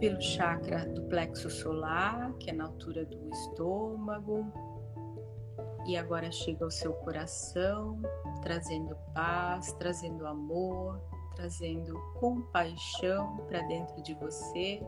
pelo 0.00 0.20
chakra 0.20 0.86
do 0.86 1.02
plexo 1.02 1.48
solar, 1.48 2.32
que 2.38 2.50
é 2.50 2.52
na 2.52 2.64
altura 2.64 3.04
do 3.04 3.28
estômago, 3.30 4.44
e 5.86 5.96
agora 5.96 6.30
chega 6.30 6.64
ao 6.64 6.70
seu 6.70 6.92
coração, 6.92 8.00
trazendo 8.42 8.96
paz, 9.14 9.72
trazendo 9.74 10.26
amor, 10.26 11.00
trazendo 11.34 11.98
compaixão 12.18 13.36
para 13.48 13.60
dentro 13.62 14.02
de 14.02 14.14
você 14.14 14.80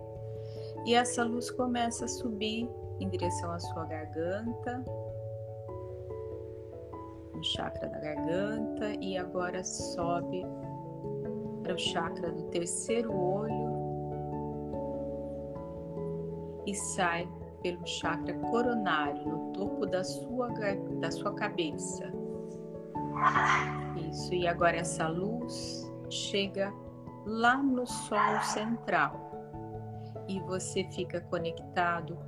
e 0.84 0.94
essa 0.94 1.24
luz 1.24 1.50
começa 1.50 2.04
a 2.04 2.08
subir 2.08 2.68
em 3.00 3.08
direção 3.08 3.50
à 3.50 3.58
sua 3.58 3.84
garganta, 3.86 4.84
no 7.32 7.42
chakra 7.42 7.88
da 7.88 7.98
garganta, 7.98 8.94
e 9.00 9.16
agora 9.16 9.64
sobe 9.64 10.44
para 11.62 11.74
o 11.74 11.78
chakra 11.78 12.30
do 12.30 12.44
terceiro 12.44 13.14
olho 13.14 13.72
e 16.66 16.74
sai 16.74 17.28
pelo 17.62 17.86
chakra 17.86 18.34
coronário, 18.50 19.26
no 19.26 19.52
topo 19.52 19.86
da 19.86 20.04
sua, 20.04 20.48
da 21.00 21.10
sua 21.10 21.34
cabeça. 21.34 22.12
Isso, 24.10 24.34
e 24.34 24.46
agora 24.46 24.76
essa 24.76 25.08
luz 25.08 25.90
chega 26.10 26.72
lá 27.26 27.56
no 27.56 27.86
sol 27.86 28.40
central 28.42 29.32
e 30.28 30.40
você 30.40 30.84
fica 30.84 31.20
conectado 31.22 32.18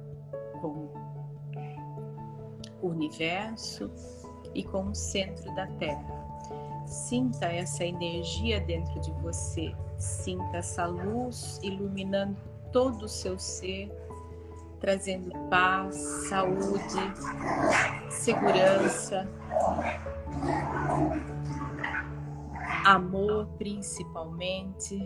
com 0.60 0.90
o 2.82 2.88
universo 2.88 3.90
e 4.54 4.62
com 4.64 4.90
o 4.90 4.94
centro 4.94 5.54
da 5.54 5.66
Terra. 5.78 6.26
Sinta 6.86 7.46
essa 7.46 7.84
energia 7.84 8.60
dentro 8.60 9.00
de 9.00 9.10
você, 9.22 9.74
sinta 9.98 10.58
essa 10.58 10.86
luz 10.86 11.58
iluminando 11.62 12.36
todo 12.72 13.04
o 13.04 13.08
seu 13.08 13.38
ser, 13.38 13.90
trazendo 14.80 15.32
paz, 15.48 15.96
saúde, 16.28 17.00
segurança, 18.10 19.28
amor 22.86 23.48
principalmente 23.58 25.04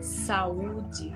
saúde. 0.00 1.12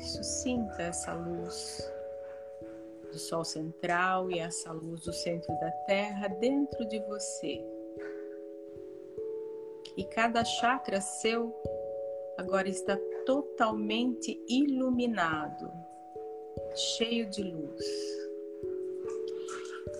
Isso, 0.00 0.24
sinta 0.24 0.82
essa 0.82 1.14
luz 1.14 1.88
do 3.12 3.18
Sol 3.18 3.44
central 3.44 4.28
e 4.28 4.40
essa 4.40 4.72
luz 4.72 5.02
do 5.02 5.12
centro 5.12 5.54
da 5.60 5.70
Terra 5.86 6.26
dentro 6.26 6.84
de 6.88 6.98
você. 7.04 7.64
E 9.96 10.04
cada 10.06 10.44
chakra 10.44 11.00
seu 11.00 11.54
agora 12.36 12.68
está 12.68 12.98
totalmente 13.24 14.36
iluminado, 14.48 15.70
cheio 16.74 17.26
de 17.26 17.42
luz. 17.42 17.84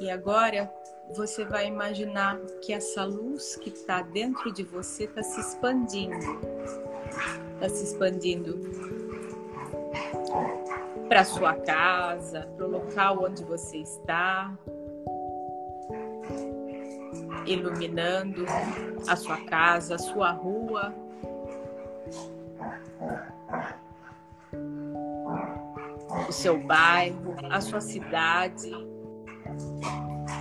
E 0.01 0.11
agora 0.11 0.71
você 1.15 1.45
vai 1.45 1.67
imaginar 1.67 2.39
que 2.63 2.73
essa 2.73 3.05
luz 3.05 3.57
que 3.57 3.71
está 3.71 4.03
dentro 4.03 4.53
de 4.53 4.63
você 4.63 5.05
está 5.05 5.23
se 5.23 5.41
expandindo. 5.41 6.41
Está 7.55 7.69
se 7.69 7.85
expandindo 7.85 8.59
para 11.09 11.25
sua 11.25 11.55
casa, 11.55 12.49
para 12.57 12.67
o 12.67 12.71
local 12.71 13.25
onde 13.25 13.45
você 13.45 13.79
está, 13.79 14.53
iluminando 17.47 18.45
a 19.07 19.15
sua 19.15 19.37
casa, 19.45 19.95
a 19.95 19.99
sua 19.99 20.33
rua. 20.33 20.95
O 26.29 26.33
seu 26.33 26.59
bairro, 26.59 27.37
a 27.51 27.61
sua 27.61 27.81
cidade. 27.81 28.73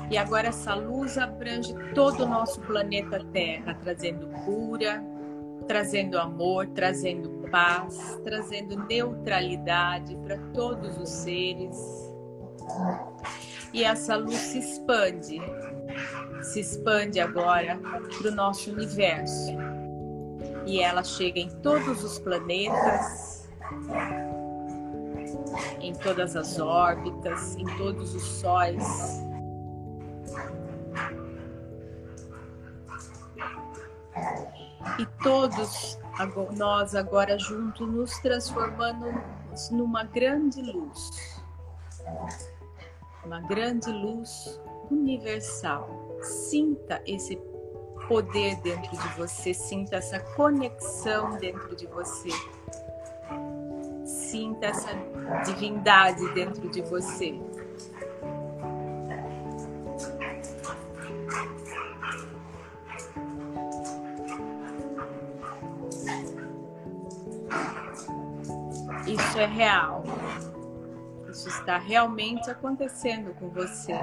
E 0.09 0.17
agora 0.17 0.49
essa 0.49 0.75
luz 0.75 1.17
abrange 1.17 1.73
todo 1.93 2.23
o 2.23 2.27
nosso 2.27 2.61
planeta 2.61 3.23
Terra, 3.31 3.73
trazendo 3.75 4.27
cura, 4.45 5.03
trazendo 5.67 6.19
amor, 6.19 6.67
trazendo 6.67 7.29
paz, 7.49 8.19
trazendo 8.23 8.77
neutralidade 8.85 10.15
para 10.17 10.37
todos 10.53 10.97
os 10.97 11.09
seres. 11.09 11.77
E 13.73 13.83
essa 13.83 14.15
luz 14.15 14.35
se 14.35 14.59
expande, 14.59 15.41
se 16.43 16.59
expande 16.59 17.19
agora 17.19 17.79
para 18.17 18.31
o 18.31 18.35
nosso 18.35 18.71
universo. 18.71 19.51
E 20.65 20.79
ela 20.79 21.03
chega 21.03 21.39
em 21.39 21.49
todos 21.61 22.03
os 22.03 22.19
planetas, 22.19 23.49
em 25.79 25.93
todas 25.93 26.35
as 26.35 26.59
órbitas, 26.59 27.55
em 27.55 27.65
todos 27.77 28.15
os 28.15 28.23
sóis. 28.23 28.83
E 34.99 35.05
todos 35.23 35.99
nós 36.55 36.95
agora 36.95 37.37
juntos 37.39 37.87
nos 37.87 38.17
transformando 38.19 39.07
numa 39.71 40.03
grande 40.03 40.61
luz. 40.61 41.41
Uma 43.25 43.39
grande 43.41 43.91
luz 43.91 44.59
universal. 44.91 46.17
Sinta 46.21 47.01
esse 47.05 47.35
poder 48.07 48.55
dentro 48.57 48.91
de 48.91 49.07
você, 49.17 49.53
sinta 49.53 49.95
essa 49.97 50.19
conexão 50.19 51.37
dentro 51.37 51.75
de 51.75 51.87
você. 51.87 52.29
Sinta 54.33 54.65
essa 54.65 54.89
divindade 55.45 56.27
dentro 56.33 56.67
de 56.67 56.81
você. 56.81 57.39
Isso 69.05 69.37
é 69.37 69.45
real. 69.45 70.03
Isso 71.29 71.47
está 71.49 71.77
realmente 71.77 72.49
acontecendo 72.49 73.35
com 73.35 73.51
você. 73.51 73.99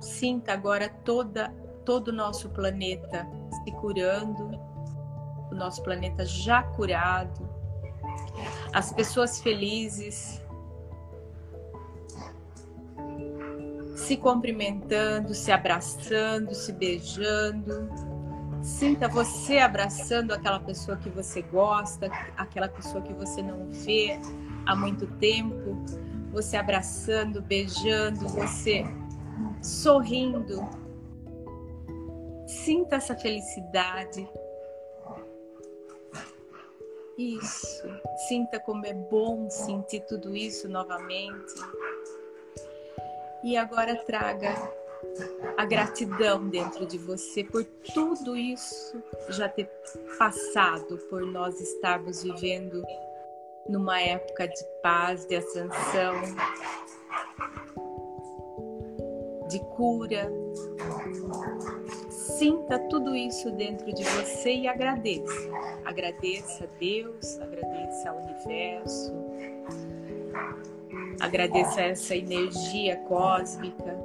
Sinta 0.00 0.54
agora 0.54 0.88
toda, 1.04 1.54
todo 1.84 2.08
o 2.08 2.12
nosso 2.12 2.48
planeta 2.48 3.28
se 3.66 3.72
curando, 3.72 4.60
o 5.50 5.54
nosso 5.54 5.82
planeta 5.82 6.24
já 6.24 6.62
curado, 6.62 7.48
as 8.72 8.92
pessoas 8.92 9.40
felizes, 9.40 10.40
se 13.96 14.16
cumprimentando, 14.16 15.34
se 15.34 15.50
abraçando, 15.50 16.54
se 16.54 16.72
beijando. 16.72 17.88
Sinta 18.62 19.08
você 19.08 19.58
abraçando 19.58 20.32
aquela 20.32 20.60
pessoa 20.60 20.96
que 20.96 21.08
você 21.08 21.42
gosta, 21.42 22.08
aquela 22.36 22.68
pessoa 22.68 23.02
que 23.02 23.12
você 23.12 23.42
não 23.42 23.68
vê 23.70 24.20
há 24.64 24.76
muito 24.76 25.06
tempo, 25.18 25.76
você 26.30 26.56
abraçando, 26.56 27.42
beijando, 27.42 28.28
você 28.28 28.84
sorrindo. 29.60 30.85
Sinta 32.66 32.96
essa 32.96 33.14
felicidade. 33.14 34.28
Isso. 37.16 37.86
Sinta 38.26 38.58
como 38.58 38.84
é 38.84 38.92
bom 38.92 39.48
sentir 39.48 40.00
tudo 40.00 40.36
isso 40.36 40.68
novamente. 40.68 41.54
E 43.44 43.56
agora 43.56 43.94
traga 43.94 44.52
a 45.56 45.64
gratidão 45.64 46.48
dentro 46.48 46.84
de 46.86 46.98
você 46.98 47.44
por 47.44 47.64
tudo 47.94 48.36
isso 48.36 49.00
já 49.28 49.48
ter 49.48 49.70
passado, 50.18 50.98
por 51.08 51.24
nós 51.24 51.60
estarmos 51.60 52.24
vivendo 52.24 52.84
numa 53.68 54.00
época 54.00 54.48
de 54.48 54.64
paz, 54.82 55.24
de 55.24 55.36
ascensão, 55.36 56.20
de 59.48 59.60
cura. 59.76 60.28
Sinta 62.26 62.78
tudo 62.90 63.14
isso 63.14 63.52
dentro 63.52 63.92
de 63.94 64.02
você 64.02 64.52
e 64.52 64.66
agradeça. 64.66 65.48
Agradeça 65.84 66.64
a 66.64 66.78
Deus, 66.78 67.38
agradeça 67.40 68.10
ao 68.10 68.20
universo, 68.20 69.14
agradeça 71.20 71.80
essa 71.82 72.16
energia 72.16 72.96
cósmica. 73.08 73.96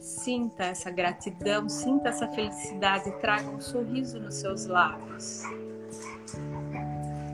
Sinta 0.00 0.64
essa 0.64 0.90
gratidão, 0.90 1.68
sinta 1.68 2.08
essa 2.08 2.26
felicidade, 2.26 3.12
traga 3.20 3.48
um 3.48 3.60
sorriso 3.60 4.18
nos 4.18 4.34
seus 4.34 4.66
lábios. 4.66 5.44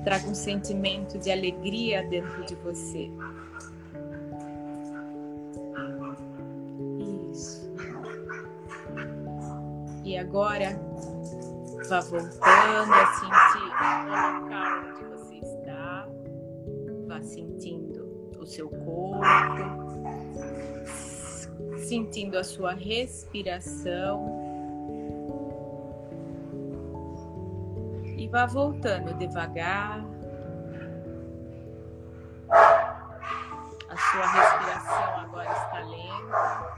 Traga 0.04 0.28
um 0.28 0.34
sentimento 0.34 1.18
de 1.18 1.32
alegria 1.32 2.06
dentro 2.06 2.44
de 2.44 2.54
você. 2.56 3.10
E 10.14 10.16
agora 10.16 10.70
vá 11.88 11.98
voltando 11.98 12.94
a 12.94 13.06
sentir 13.14 13.58
o 13.58 14.06
local 14.06 14.84
onde 14.86 15.04
você 15.06 15.34
está, 15.38 16.08
vá 17.08 17.20
sentindo 17.20 18.30
o 18.38 18.46
seu 18.46 18.68
corpo, 18.68 19.24
sentindo 21.78 22.38
a 22.38 22.44
sua 22.44 22.74
respiração. 22.74 24.24
E 28.16 28.28
vá 28.28 28.46
voltando 28.46 29.14
devagar. 29.14 30.04
Sua 34.12 34.26
respiração 34.26 35.16
agora 35.24 35.50
está 35.50 35.80
lenta 35.80 36.74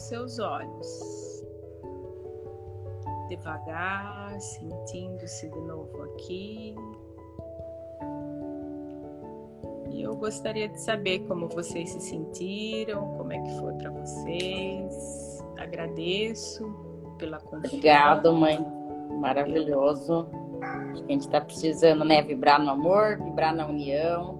abrindo 0.00 0.08
seus 0.08 0.38
olhos. 0.38 1.44
Devagar, 3.28 4.40
sentindo-se 4.40 5.48
de 5.48 5.60
novo 5.60 6.02
aqui. 6.02 6.74
E 9.92 10.02
eu 10.02 10.16
gostaria 10.16 10.68
de 10.68 10.80
saber 10.80 11.20
como 11.20 11.48
vocês 11.48 11.90
se 11.90 12.00
sentiram, 12.00 13.16
como 13.16 13.32
é 13.32 13.38
que 13.38 13.60
foi 13.60 13.74
para 13.74 13.90
vocês. 13.90 15.44
Agradeço 15.58 16.64
pela 17.18 17.38
confiança. 17.38 17.68
Obrigada, 17.68 18.32
mãe. 18.32 18.58
Maravilhoso. 19.20 20.26
Acho 20.62 21.04
que 21.04 21.10
a 21.10 21.12
gente 21.12 21.26
está 21.26 21.40
precisando, 21.40 22.04
né? 22.04 22.22
Vibrar 22.22 22.60
no 22.60 22.70
amor, 22.70 23.16
vibrar 23.18 23.54
na 23.54 23.66
união, 23.66 24.39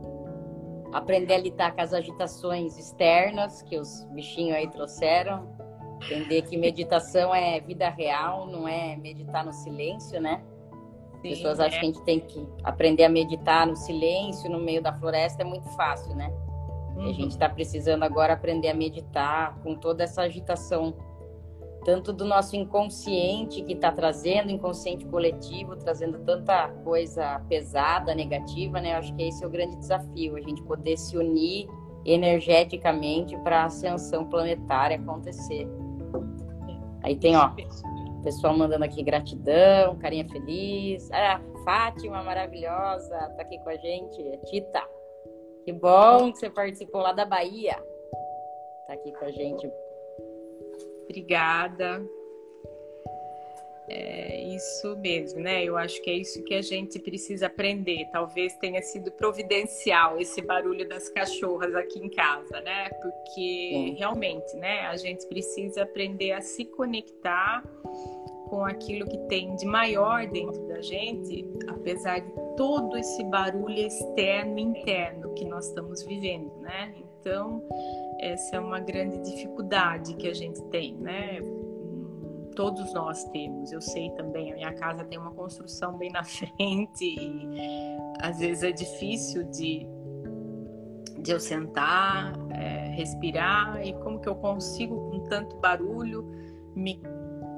aprender 0.93 1.35
a 1.35 1.39
lidar 1.39 1.75
com 1.75 1.81
as 1.81 1.93
agitações 1.93 2.79
externas 2.79 3.63
que 3.63 3.79
os 3.79 4.05
bichinhos 4.13 4.57
aí 4.57 4.69
trouxeram. 4.69 5.49
Entender 6.03 6.43
que 6.43 6.57
meditação 6.57 7.35
é 7.35 7.61
vida 7.61 7.89
real, 7.91 8.47
não 8.47 8.67
é 8.67 8.97
meditar 8.97 9.45
no 9.45 9.53
silêncio, 9.53 10.21
né? 10.21 10.43
As 11.15 11.21
pessoas 11.21 11.61
acham 11.61 11.77
é. 11.77 11.81
que 11.81 11.87
a 11.87 11.89
gente 11.89 12.03
tem 12.05 12.21
que 12.21 12.49
aprender 12.65 13.05
a 13.05 13.09
meditar 13.09 13.67
no 13.67 13.77
silêncio, 13.77 14.51
no 14.51 14.59
meio 14.59 14.83
da 14.83 14.95
floresta, 14.95 15.43
é 15.43 15.45
muito 15.45 15.69
fácil, 15.77 16.15
né? 16.15 16.33
Uhum. 16.97 17.07
E 17.07 17.11
a 17.11 17.13
gente 17.13 17.33
está 17.33 17.49
precisando 17.49 18.03
agora 18.03 18.33
aprender 18.33 18.69
a 18.69 18.75
meditar 18.75 19.59
com 19.63 19.75
toda 19.75 20.05
essa 20.05 20.23
agitação 20.23 20.95
tanto 21.85 22.13
do 22.13 22.25
nosso 22.25 22.57
inconsciente 22.57 23.63
que 23.63 23.73
está 23.73 23.91
trazendo, 23.91 24.51
inconsciente 24.51 25.07
coletivo, 25.07 25.77
trazendo 25.77 26.19
tanta 26.21 26.69
coisa 26.85 27.41
pesada, 27.49 28.15
negativa, 28.15 28.81
né? 28.81 28.93
Eu 28.93 28.99
acho 28.99 29.15
que 29.15 29.23
esse 29.23 29.43
é 29.43 29.47
o 29.47 29.51
grande 29.51 29.77
desafio, 29.77 30.37
a 30.37 30.41
gente 30.41 30.63
poder 30.63 30.97
se 30.97 31.17
unir 31.17 31.69
energeticamente 32.05 33.37
para 33.39 33.63
a 33.63 33.65
ascensão 33.67 34.25
planetária 34.27 34.97
acontecer. 34.97 35.69
Aí 37.03 37.17
tem, 37.17 37.37
ó, 37.37 37.51
o 37.51 38.23
pessoal 38.23 38.57
mandando 38.57 38.85
aqui 38.85 39.03
gratidão, 39.03 39.97
carinha 39.99 40.29
feliz. 40.29 41.11
Ah, 41.13 41.41
Fátima, 41.65 42.23
maravilhosa, 42.23 43.17
tá 43.37 43.43
aqui 43.43 43.59
com 43.59 43.71
a 43.71 43.77
gente. 43.77 44.39
Tita, 44.47 44.83
que 45.65 45.73
bom 45.73 46.33
que 46.33 46.39
você 46.39 46.51
participou 46.51 47.01
lá 47.01 47.13
da 47.13 47.25
Bahia. 47.25 47.77
estar 48.83 48.95
aqui 48.95 49.13
com 49.13 49.25
a 49.25 49.31
gente. 49.31 49.71
Obrigada. 51.11 52.09
É 53.89 54.55
isso 54.55 54.97
mesmo, 54.99 55.41
né? 55.41 55.65
Eu 55.65 55.77
acho 55.77 56.01
que 56.03 56.09
é 56.09 56.15
isso 56.15 56.45
que 56.45 56.55
a 56.55 56.63
gente 56.63 57.01
precisa 57.01 57.47
aprender. 57.47 58.09
Talvez 58.13 58.55
tenha 58.59 58.81
sido 58.81 59.11
providencial 59.11 60.21
esse 60.21 60.41
barulho 60.41 60.89
das 60.89 61.09
cachorras 61.09 61.75
aqui 61.75 61.99
em 61.99 62.09
casa, 62.09 62.61
né? 62.61 62.89
Porque 63.03 63.71
Sim. 63.73 63.97
realmente, 63.99 64.57
né? 64.57 64.87
A 64.87 64.97
gente 64.97 65.27
precisa 65.27 65.83
aprender 65.83 66.31
a 66.31 66.41
se 66.41 66.65
conectar 66.65 67.65
com 68.49 68.65
aquilo 68.65 69.05
que 69.09 69.19
tem 69.27 69.57
de 69.57 69.67
maior 69.67 70.29
dentro 70.29 70.69
da 70.69 70.81
gente, 70.81 71.45
apesar 71.67 72.21
de 72.21 72.31
todo 72.57 72.97
esse 72.97 73.25
barulho 73.25 73.79
externo 73.79 74.57
e 74.61 74.63
interno 74.63 75.35
que 75.35 75.45
nós 75.45 75.67
estamos 75.67 76.05
vivendo, 76.05 76.57
né? 76.61 76.95
Então, 77.21 77.63
essa 78.19 78.57
é 78.57 78.61
uma 78.61 78.81
grande 78.81 79.21
dificuldade 79.21 80.15
que 80.17 80.27
a 80.27 80.35
gente 80.35 80.63
tem, 80.65 80.97
né? 80.97 81.41
todos 82.61 82.93
nós 82.93 83.25
temos. 83.31 83.73
Eu 83.73 83.81
sei 83.81 84.11
também, 84.11 84.53
a 84.53 84.55
minha 84.55 84.73
casa 84.75 85.05
tem 85.05 85.19
uma 85.19 85.31
construção 85.33 85.97
bem 85.97 86.11
na 86.11 86.23
frente 86.25 87.05
e 87.05 87.49
às 88.21 88.39
vezes 88.39 88.63
é 88.63 88.73
difícil 88.73 89.45
de, 89.45 89.87
de 91.23 91.31
eu 91.31 91.41
sentar, 91.41 92.33
é, 92.51 92.89
respirar 92.91 93.81
e 93.83 93.95
como 93.95 94.21
que 94.21 94.29
eu 94.29 94.35
consigo 94.35 95.11
com 95.11 95.21
tanto 95.21 95.57
barulho 95.57 96.31
me 96.75 97.01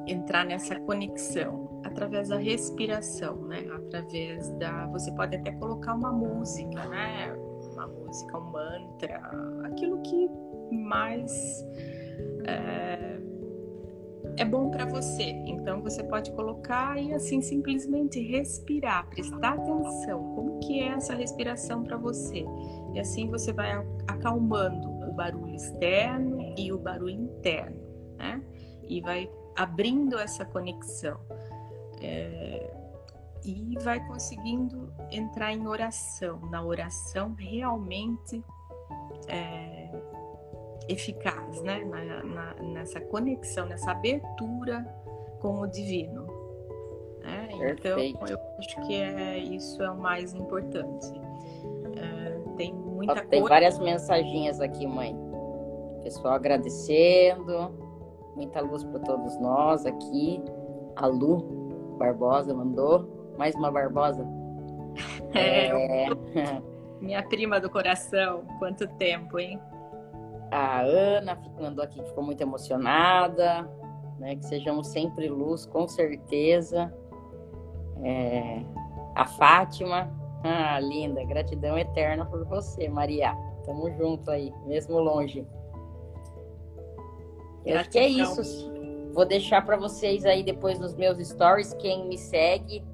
entrar 0.06 0.44
nessa 0.44 0.78
conexão 0.80 1.80
através 1.84 2.28
da 2.28 2.36
respiração, 2.36 3.36
né? 3.46 3.64
Através 3.74 4.48
da 4.58 4.86
você 4.86 5.12
pode 5.12 5.36
até 5.36 5.52
colocar 5.52 5.94
uma 5.94 6.12
música, 6.12 6.86
né? 6.86 7.34
Uma 7.83 7.89
música, 7.89 8.39
um 8.39 8.51
mantra, 8.53 9.20
aquilo 9.64 10.01
que 10.03 10.30
mais 10.70 11.64
é, 12.45 13.18
é 14.37 14.45
bom 14.45 14.70
para 14.70 14.85
você. 14.85 15.30
Então 15.47 15.83
você 15.83 16.05
pode 16.05 16.30
colocar 16.33 16.97
e 17.01 17.12
assim 17.12 17.41
simplesmente 17.41 18.20
respirar, 18.20 19.09
prestar 19.09 19.55
atenção 19.55 20.35
como 20.35 20.61
que 20.61 20.78
é 20.78 20.89
essa 20.91 21.14
respiração 21.14 21.83
para 21.83 21.97
você. 21.97 22.45
E 22.95 23.01
assim 23.01 23.28
você 23.28 23.53
vai 23.53 23.72
acalmando 24.07 24.89
o 24.89 25.12
barulho 25.12 25.57
externo 25.57 26.55
e 26.57 26.72
o 26.72 26.78
barulho 26.78 27.11
interno, 27.11 27.80
né? 28.16 28.41
E 28.89 29.01
vai 29.01 29.28
abrindo 29.57 30.18
essa 30.18 30.45
conexão. 30.45 31.18
É, 32.01 32.72
e 33.45 33.76
vai 33.82 34.05
conseguindo 34.07 34.93
entrar 35.11 35.53
em 35.53 35.66
oração. 35.66 36.38
Na 36.51 36.64
oração 36.64 37.34
realmente 37.38 38.43
é, 39.28 39.90
eficaz, 40.88 41.62
né? 41.62 41.84
Na, 41.84 42.22
na, 42.22 42.55
nessa 42.62 43.01
conexão, 43.01 43.66
nessa 43.66 43.90
abertura 43.90 44.84
com 45.40 45.61
o 45.61 45.66
divino. 45.66 46.26
Né? 47.20 47.49
Então, 47.53 47.99
eu 47.99 48.18
acho 48.59 48.86
que 48.86 48.95
é, 48.95 49.38
isso 49.38 49.82
é 49.82 49.90
o 49.90 49.99
mais 49.99 50.34
importante. 50.34 51.12
É, 51.97 52.57
tem 52.57 52.72
muita 52.74 53.14
Tem 53.26 53.40
coisa... 53.40 53.49
várias 53.49 53.78
mensagens 53.78 54.61
aqui, 54.61 54.86
mãe. 54.86 55.16
Pessoal 56.03 56.34
agradecendo. 56.34 57.70
Muita 58.34 58.61
luz 58.61 58.82
para 58.84 59.01
todos 59.01 59.38
nós 59.40 59.84
aqui. 59.86 60.43
A 60.97 61.07
Lu 61.07 61.97
Barbosa 61.99 62.53
mandou. 62.55 63.22
Mais 63.37 63.55
uma 63.55 63.70
Barbosa. 63.70 64.26
É, 65.35 65.68
é... 65.68 66.09
minha 67.01 67.22
prima 67.26 67.59
do 67.59 67.70
coração. 67.70 68.45
Quanto 68.59 68.87
tempo, 68.99 69.39
hein? 69.39 69.59
a 70.53 70.83
Ana 70.83 71.41
mandou 71.59 71.83
aqui 71.83 72.03
ficou 72.05 72.22
muito 72.22 72.43
emocionada, 72.43 73.62
né? 74.18 74.37
Que 74.37 74.45
sejamos 74.45 74.89
sempre 74.89 75.26
luz, 75.28 75.64
com 75.64 75.89
certeza. 75.89 76.93
É, 78.03 78.62
a 79.14 79.24
Fátima, 79.24 80.12
ah, 80.45 80.78
linda, 80.78 81.24
gratidão 81.24 81.78
eterna 81.78 82.26
por 82.26 82.45
você, 82.45 82.87
Maria. 82.87 83.35
Tamo 83.64 83.91
junto 83.93 84.30
aí, 84.30 84.53
mesmo 84.66 84.99
longe. 84.99 85.47
Eu 87.64 87.78
acho 87.78 87.91
que 87.91 87.99
é 87.99 88.09
isso. 88.09 88.70
Vou 89.14 89.24
deixar 89.24 89.64
para 89.64 89.76
vocês 89.76 90.26
aí 90.26 90.43
depois 90.43 90.78
nos 90.78 90.95
meus 90.95 91.16
stories 91.26 91.72
quem 91.74 92.09
me 92.09 92.18
segue 92.18 92.85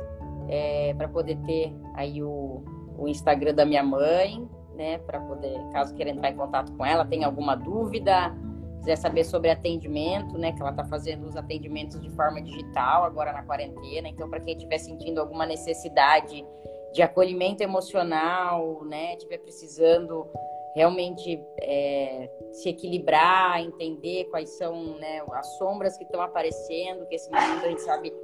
é, 0.49 0.95
para 0.95 1.09
poder 1.09 1.37
ter 1.47 1.75
aí 1.95 2.23
o, 2.23 2.63
o 2.97 3.07
Instagram 3.09 3.55
da 3.55 3.65
minha 3.65 3.83
mãe, 3.83 4.49
né, 4.75 4.99
para 4.99 5.21
poder, 5.21 5.59
caso 5.73 5.95
queira 5.95 6.11
entrar 6.11 6.31
em 6.31 6.37
contato 6.37 6.73
com 6.73 6.85
ela, 6.85 7.05
tem 7.05 7.25
alguma 7.25 7.57
dúvida, 7.57 8.35
quiser 8.79 8.97
saber 8.97 9.25
sobre 9.25 9.51
atendimento, 9.51 10.39
né, 10.39 10.53
que 10.53 10.61
ela 10.61 10.71
está 10.71 10.85
fazendo 10.85 11.27
os 11.27 11.37
atendimentos 11.37 12.01
de 12.01 12.09
forma 12.11 12.41
digital 12.41 13.05
agora 13.05 13.33
na 13.33 13.43
quarentena, 13.43 14.09
então 14.09 14.31
para 14.31 14.41
quem 14.41 14.57
estiver 14.57 14.79
sentindo 14.79 15.21
alguma 15.21 15.45
necessidade 15.45 16.47
de 16.93 17.03
acolhimento 17.03 17.63
emocional, 17.63 18.85
né, 18.85 19.15
estiver 19.15 19.39
precisando 19.39 20.27
realmente 20.75 21.45
é, 21.61 22.31
se 22.53 22.69
equilibrar, 22.69 23.61
entender 23.61 24.27
quais 24.27 24.51
são 24.51 24.97
né, 24.99 25.23
as 25.33 25.59
sombras 25.59 25.99
que 25.99 26.05
estão 26.05 26.21
aparecendo, 26.21 27.05
que 27.07 27.17
esse 27.17 27.29
momento 27.31 27.65
a 27.65 27.69
gente 27.69 27.83
sabe 27.83 28.15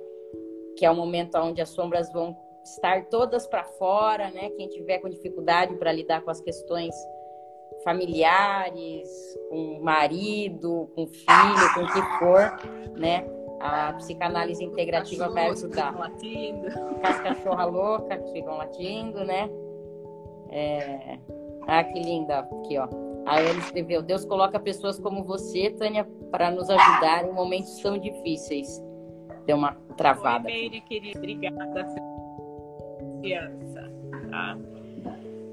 que 0.77 0.85
é 0.85 0.91
o 0.91 0.95
momento 0.95 1.37
onde 1.39 1.61
as 1.61 1.68
sombras 1.70 2.12
vão 2.12 2.37
estar 2.64 3.05
todas 3.07 3.47
para 3.47 3.64
fora, 3.64 4.31
né? 4.31 4.51
Quem 4.51 4.68
tiver 4.68 4.99
com 4.99 5.09
dificuldade 5.09 5.77
para 5.77 5.93
lidar 5.93 6.22
com 6.22 6.31
as 6.31 6.41
questões 6.41 6.95
familiares, 7.83 9.09
com 9.51 9.81
marido, 9.83 10.91
com 10.95 11.07
filho, 11.07 11.75
com 11.75 11.81
o 11.81 11.93
que 11.93 12.18
for, 12.18 12.99
né? 12.99 13.27
A 13.61 13.93
psicanálise 13.95 14.62
integrativa 14.64 15.29
vai 15.29 15.49
ajudar. 15.49 15.95
As 17.03 17.20
cachorra 17.20 17.64
louca 17.64 18.18
que 18.18 18.33
ficam 18.33 18.57
latindo, 18.57 19.25
né? 19.25 19.49
É... 20.51 21.18
Ah, 21.66 21.83
que 21.83 21.99
linda. 21.99 22.41
Aqui, 22.41 22.79
ó. 22.79 22.89
A 23.27 23.39
Ana 23.39 23.59
escreveu: 23.59 24.03
Deus 24.03 24.25
coloca 24.25 24.61
pessoas 24.61 24.99
como 24.99 25.25
você, 25.25 25.70
Tânia, 25.70 26.07
para 26.31 26.51
nos 26.51 26.68
ajudar 26.68 27.27
em 27.27 27.33
momentos 27.33 27.79
tão 27.81 27.99
difíceis. 27.99 28.83
Deu 29.47 29.57
uma 29.57 29.72
travada. 29.97 30.47
Oi, 30.47 30.53
Meire, 30.53 30.80
querida. 30.82 31.18
Obrigada 31.18 31.86
criança, 33.24 33.90
tá? 34.30 34.59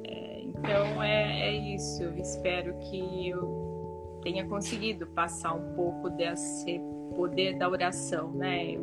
É, 0.04 0.42
então 0.44 1.02
é, 1.02 1.50
é 1.50 1.76
isso. 1.76 2.04
Eu 2.04 2.18
espero 2.18 2.74
que 2.80 3.30
eu 3.30 4.20
tenha 4.24 4.46
conseguido 4.46 5.08
passar 5.08 5.54
um 5.54 5.74
pouco 5.74 6.10
desse 6.10 6.82
poder 7.16 7.58
da 7.58 7.70
oração, 7.70 8.32
né? 8.32 8.78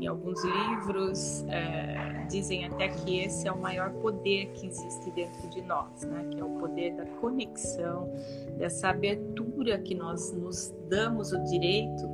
em 0.00 0.06
alguns 0.06 0.42
livros 0.44 1.44
é, 1.48 2.24
dizem 2.30 2.64
até 2.66 2.88
que 2.88 3.18
esse 3.18 3.48
é 3.48 3.52
o 3.52 3.60
maior 3.60 3.90
poder 3.94 4.46
que 4.52 4.68
existe 4.68 5.10
dentro 5.10 5.50
de 5.50 5.60
nós, 5.62 6.04
né? 6.04 6.24
Que 6.30 6.40
é 6.40 6.44
o 6.44 6.50
poder 6.60 6.94
da 6.94 7.04
conexão, 7.20 8.08
dessa 8.56 8.90
abertura 8.90 9.78
que 9.78 9.96
nós 9.96 10.32
nos 10.32 10.72
damos 10.88 11.32
o 11.32 11.42
direito 11.42 12.08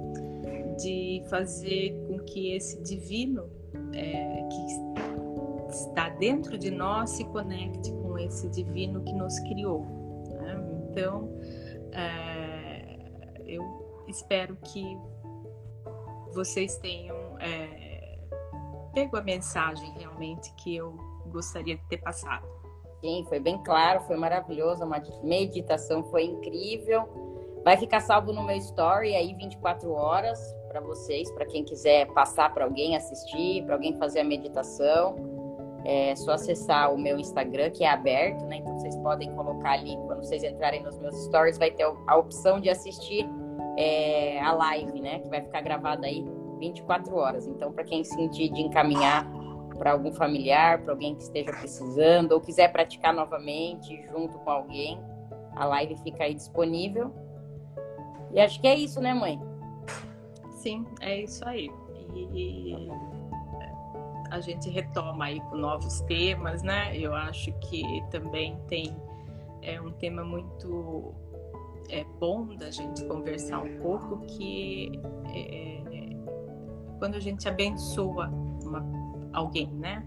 de 0.78 1.22
fazer 1.28 1.94
que 2.24 2.54
esse 2.54 2.82
divino 2.82 3.50
é, 3.92 4.48
que 4.48 5.74
está 5.74 6.08
dentro 6.10 6.56
de 6.56 6.70
nós 6.70 7.10
se 7.10 7.24
conecte 7.24 7.92
com 7.92 8.18
esse 8.18 8.48
divino 8.48 9.02
que 9.02 9.12
nos 9.12 9.38
criou. 9.40 9.84
Né? 10.30 10.86
Então, 10.90 11.28
é, 11.92 12.98
eu 13.46 13.62
espero 14.08 14.56
que 14.56 14.96
vocês 16.32 16.76
tenham 16.78 17.16
é, 17.38 18.18
pego 18.92 19.16
a 19.16 19.22
mensagem 19.22 19.92
realmente 19.98 20.52
que 20.54 20.76
eu 20.76 20.96
gostaria 21.26 21.76
de 21.76 21.84
ter 21.88 21.98
passado. 21.98 22.46
Sim, 23.00 23.24
foi 23.28 23.38
bem 23.38 23.62
claro, 23.62 24.00
foi 24.02 24.16
maravilhoso, 24.16 24.82
a 24.82 25.02
meditação 25.22 26.04
foi 26.04 26.24
incrível. 26.24 27.62
Vai 27.64 27.76
ficar 27.76 28.00
salvo 28.00 28.32
no 28.32 28.42
meu 28.42 28.56
story 28.56 29.14
aí 29.14 29.34
24 29.34 29.90
horas 29.90 30.38
para 30.74 30.80
vocês, 30.80 31.30
para 31.30 31.46
quem 31.46 31.62
quiser 31.62 32.08
passar 32.08 32.52
para 32.52 32.64
alguém 32.64 32.96
assistir, 32.96 33.62
para 33.64 33.76
alguém 33.76 33.96
fazer 33.96 34.20
a 34.20 34.24
meditação. 34.24 35.14
É 35.84 36.16
só 36.16 36.32
acessar 36.32 36.92
o 36.92 36.98
meu 36.98 37.16
Instagram, 37.16 37.70
que 37.70 37.84
é 37.84 37.90
aberto, 37.90 38.44
né? 38.46 38.56
Então 38.56 38.76
vocês 38.76 38.96
podem 38.96 39.32
colocar 39.34 39.72
ali, 39.72 39.96
quando 40.06 40.24
vocês 40.24 40.42
entrarem 40.42 40.82
nos 40.82 40.98
meus 40.98 41.14
stories, 41.26 41.58
vai 41.58 41.70
ter 41.70 41.84
a 41.84 42.16
opção 42.16 42.58
de 42.58 42.68
assistir 42.70 43.24
é, 43.76 44.40
a 44.40 44.52
live, 44.52 45.00
né? 45.00 45.20
Que 45.20 45.28
vai 45.28 45.42
ficar 45.42 45.60
gravada 45.60 46.06
aí 46.06 46.24
24 46.58 47.14
horas. 47.14 47.46
Então, 47.46 47.70
para 47.70 47.84
quem 47.84 48.02
sentir 48.02 48.48
de 48.48 48.62
encaminhar 48.62 49.30
para 49.78 49.92
algum 49.92 50.12
familiar, 50.12 50.82
para 50.82 50.92
alguém 50.92 51.14
que 51.14 51.22
esteja 51.22 51.52
precisando, 51.52 52.32
ou 52.32 52.40
quiser 52.40 52.72
praticar 52.72 53.14
novamente 53.14 54.02
junto 54.10 54.38
com 54.38 54.50
alguém, 54.50 54.98
a 55.54 55.66
live 55.66 55.96
fica 55.98 56.24
aí 56.24 56.34
disponível. 56.34 57.12
E 58.32 58.40
acho 58.40 58.60
que 58.60 58.66
é 58.66 58.74
isso, 58.74 59.00
né, 59.00 59.14
mãe? 59.14 59.38
Sim, 60.64 60.86
é 61.02 61.20
isso 61.20 61.46
aí. 61.46 61.70
E 62.14 62.88
a 64.30 64.40
gente 64.40 64.70
retoma 64.70 65.26
aí 65.26 65.38
com 65.50 65.56
novos 65.56 66.00
temas, 66.00 66.62
né? 66.62 66.96
Eu 66.96 67.14
acho 67.14 67.52
que 67.60 67.84
também 68.10 68.58
tem 68.66 68.96
é 69.60 69.78
um 69.78 69.92
tema 69.92 70.24
muito 70.24 71.12
é 71.90 72.02
bom 72.18 72.46
da 72.56 72.70
gente 72.70 73.04
conversar 73.04 73.58
um 73.58 73.78
pouco 73.82 74.20
que 74.20 74.90
é, 75.34 75.82
é, 75.82 76.16
quando 76.98 77.16
a 77.16 77.20
gente 77.20 77.46
abençoa 77.46 78.28
uma, 78.64 78.82
alguém, 79.34 79.66
né? 79.66 80.02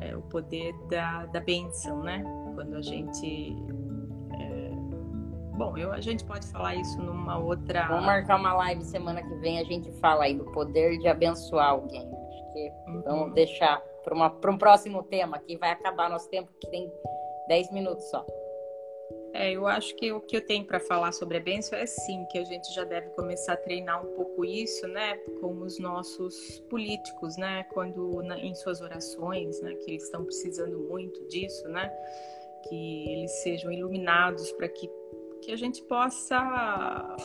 É, 0.00 0.16
o 0.16 0.22
poder 0.22 0.74
da, 0.88 1.26
da 1.26 1.40
bênção, 1.40 2.02
né? 2.02 2.24
Quando 2.54 2.74
a 2.74 2.80
gente 2.80 3.54
Bom, 5.56 5.78
eu, 5.78 5.92
a 5.92 6.00
gente 6.00 6.24
pode 6.24 6.46
falar 6.48 6.74
isso 6.74 7.00
numa 7.00 7.38
outra. 7.38 7.86
Vamos 7.86 8.06
marcar 8.06 8.36
uma 8.36 8.52
live 8.54 8.84
semana 8.84 9.22
que 9.22 9.34
vem, 9.36 9.60
a 9.60 9.64
gente 9.64 9.90
fala 10.00 10.24
aí 10.24 10.34
do 10.34 10.44
poder 10.46 10.98
de 10.98 11.06
abençoar 11.06 11.70
alguém. 11.70 12.02
Acho 12.02 12.52
que 12.52 12.72
uhum. 12.88 13.02
vamos 13.02 13.34
deixar 13.34 13.80
para 14.02 14.50
um 14.50 14.58
próximo 14.58 15.02
tema, 15.04 15.38
que 15.38 15.56
vai 15.56 15.70
acabar 15.70 16.10
nosso 16.10 16.28
tempo, 16.28 16.52
que 16.60 16.68
tem 16.68 16.92
10 17.48 17.72
minutos 17.72 18.04
só. 18.10 18.26
É, 19.32 19.50
eu 19.50 19.66
acho 19.66 19.94
que 19.96 20.12
o 20.12 20.20
que 20.20 20.36
eu 20.36 20.46
tenho 20.46 20.64
para 20.64 20.78
falar 20.78 21.12
sobre 21.12 21.38
a 21.38 21.40
bênção 21.40 21.76
é 21.76 21.86
sim, 21.86 22.24
que 22.30 22.38
a 22.38 22.44
gente 22.44 22.72
já 22.72 22.84
deve 22.84 23.10
começar 23.10 23.54
a 23.54 23.56
treinar 23.56 24.04
um 24.04 24.14
pouco 24.14 24.44
isso, 24.44 24.86
né, 24.86 25.16
com 25.40 25.58
os 25.60 25.78
nossos 25.80 26.60
políticos, 26.70 27.36
né, 27.36 27.64
quando 27.72 28.22
na, 28.22 28.38
em 28.38 28.54
suas 28.54 28.80
orações, 28.80 29.60
né, 29.60 29.74
que 29.74 29.90
eles 29.90 30.04
estão 30.04 30.24
precisando 30.24 30.78
muito 30.88 31.26
disso, 31.26 31.68
né, 31.68 31.92
que 32.68 33.10
eles 33.10 33.32
sejam 33.42 33.72
iluminados 33.72 34.52
para 34.52 34.68
que 34.68 34.88
que 35.44 35.52
a 35.52 35.56
gente 35.56 35.82
possa 35.82 37.16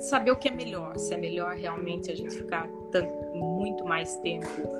saber 0.00 0.30
o 0.30 0.36
que 0.36 0.48
é 0.48 0.52
melhor, 0.52 0.96
se 0.98 1.14
é 1.14 1.16
melhor 1.16 1.54
realmente 1.54 2.10
a 2.10 2.14
gente 2.14 2.34
ficar 2.36 2.68
tanto, 2.90 3.12
muito 3.34 3.84
mais 3.84 4.16
tempo 4.18 4.76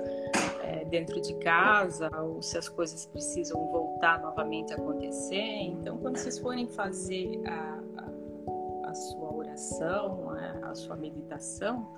dentro 0.89 1.21
de 1.21 1.35
casa 1.35 2.11
ou 2.23 2.41
se 2.41 2.57
as 2.57 2.69
coisas 2.69 3.07
precisam 3.07 3.61
voltar 3.71 4.21
novamente 4.21 4.73
a 4.73 4.77
acontecer. 4.77 5.37
Então, 5.37 5.99
quando 5.99 6.17
vocês 6.17 6.39
forem 6.39 6.67
fazer 6.69 7.41
a, 7.47 7.81
a, 7.99 8.91
a 8.91 8.95
sua 8.95 9.35
oração, 9.35 10.31
a, 10.31 10.71
a 10.71 10.75
sua 10.75 10.97
meditação, 10.97 11.95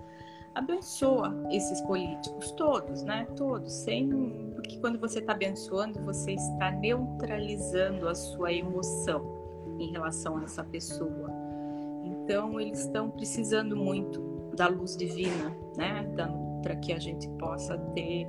abençoa 0.54 1.34
esses 1.50 1.80
políticos 1.82 2.50
todos, 2.52 3.02
né? 3.02 3.26
Todos, 3.36 3.72
sem 3.72 4.52
porque 4.54 4.78
quando 4.80 4.98
você 4.98 5.20
está 5.20 5.32
abençoando, 5.32 6.00
você 6.00 6.32
está 6.32 6.70
neutralizando 6.70 8.08
a 8.08 8.14
sua 8.14 8.52
emoção 8.52 9.37
em 9.78 9.92
relação 9.92 10.36
a 10.38 10.44
essa 10.44 10.64
pessoa. 10.64 11.30
Então, 12.04 12.60
eles 12.60 12.80
estão 12.80 13.10
precisando 13.10 13.76
muito 13.76 14.20
da 14.56 14.68
luz 14.68 14.96
divina, 14.96 15.56
né? 15.76 16.04
Para 16.62 16.76
que 16.76 16.92
a 16.92 16.98
gente 16.98 17.28
possa 17.38 17.78
ter 17.94 18.26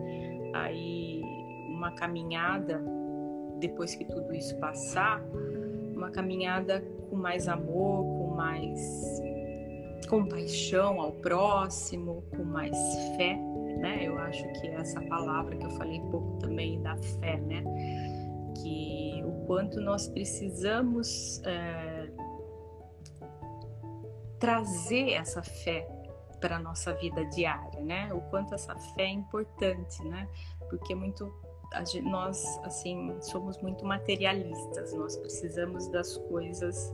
aí 0.54 1.22
uma 1.70 1.92
caminhada 1.92 2.84
depois 3.60 3.96
que 3.96 4.06
tudo 4.06 4.34
isso 4.34 4.58
passar, 4.58 5.24
uma 5.94 6.12
caminhada 6.12 6.82
com 7.10 7.16
mais 7.16 7.48
amor, 7.48 8.04
com 8.04 8.36
mais 8.36 9.22
compaixão 10.08 11.02
ao 11.02 11.12
próximo, 11.12 12.24
com 12.32 12.44
mais 12.44 12.78
fé, 13.18 13.36
né? 13.80 14.08
Eu 14.08 14.18
acho 14.18 14.44
que 14.60 14.68
essa 14.68 15.02
palavra 15.02 15.56
que 15.56 15.66
eu 15.66 15.72
falei 15.72 16.00
pouco 16.10 16.38
também 16.40 16.82
da 16.82 16.96
fé, 16.98 17.38
né? 17.38 17.64
Que 18.62 18.99
quanto 19.50 19.82
nós 19.82 20.08
precisamos 20.08 21.42
é, 21.44 22.08
trazer 24.40 25.14
essa 25.14 25.42
fé 25.42 25.90
para 26.40 26.58
a 26.58 26.60
nossa 26.60 26.94
vida 26.94 27.26
diária, 27.26 27.82
né? 27.82 28.14
O 28.14 28.22
quanto 28.30 28.54
essa 28.54 28.76
fé 28.76 29.06
é 29.06 29.10
importante, 29.10 30.04
né? 30.04 30.30
Porque 30.70 30.94
muito 30.94 31.34
nós 32.04 32.60
assim 32.64 33.16
somos 33.22 33.60
muito 33.60 33.84
materialistas, 33.84 34.94
nós 34.94 35.18
precisamos 35.18 35.88
das 35.88 36.16
coisas 36.16 36.94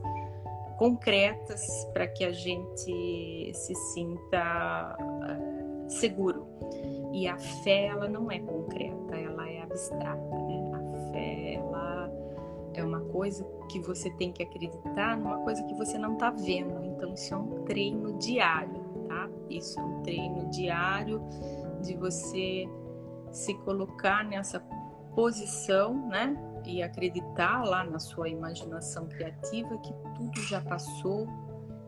concretas 0.78 1.84
para 1.92 2.06
que 2.06 2.24
a 2.24 2.32
gente 2.32 3.52
se 3.52 3.74
sinta 3.92 4.96
uh, 4.98 5.90
seguro. 5.90 6.46
E 7.12 7.28
a 7.28 7.36
fé 7.36 7.88
ela 7.88 8.08
não 8.08 8.32
é 8.32 8.38
concreta, 8.38 9.14
ela 9.14 9.46
é 9.46 9.60
abstrata, 9.60 10.38
né? 10.38 10.72
A 10.74 11.12
fé 11.12 11.54
ela 11.56 11.95
é 12.76 12.84
uma 12.84 13.00
coisa 13.00 13.44
que 13.70 13.80
você 13.80 14.10
tem 14.10 14.32
que 14.32 14.42
acreditar 14.42 15.16
numa 15.16 15.38
coisa 15.38 15.62
que 15.64 15.74
você 15.74 15.98
não 15.98 16.14
está 16.14 16.30
vendo. 16.30 16.84
Então 16.84 17.12
isso 17.14 17.34
é 17.34 17.36
um 17.36 17.64
treino 17.64 18.18
diário 18.18 18.86
tá? 19.06 19.28
Isso 19.48 19.78
é 19.80 19.82
um 19.82 20.02
treino 20.02 20.50
diário 20.50 21.22
de 21.82 21.96
você 21.96 22.68
se 23.32 23.54
colocar 23.54 24.24
nessa 24.24 24.60
posição, 25.14 26.08
né? 26.08 26.36
E 26.64 26.82
acreditar 26.82 27.64
lá 27.64 27.84
na 27.84 27.98
sua 27.98 28.28
imaginação 28.28 29.06
criativa 29.06 29.78
que 29.78 29.92
tudo 30.16 30.40
já 30.42 30.60
passou 30.60 31.26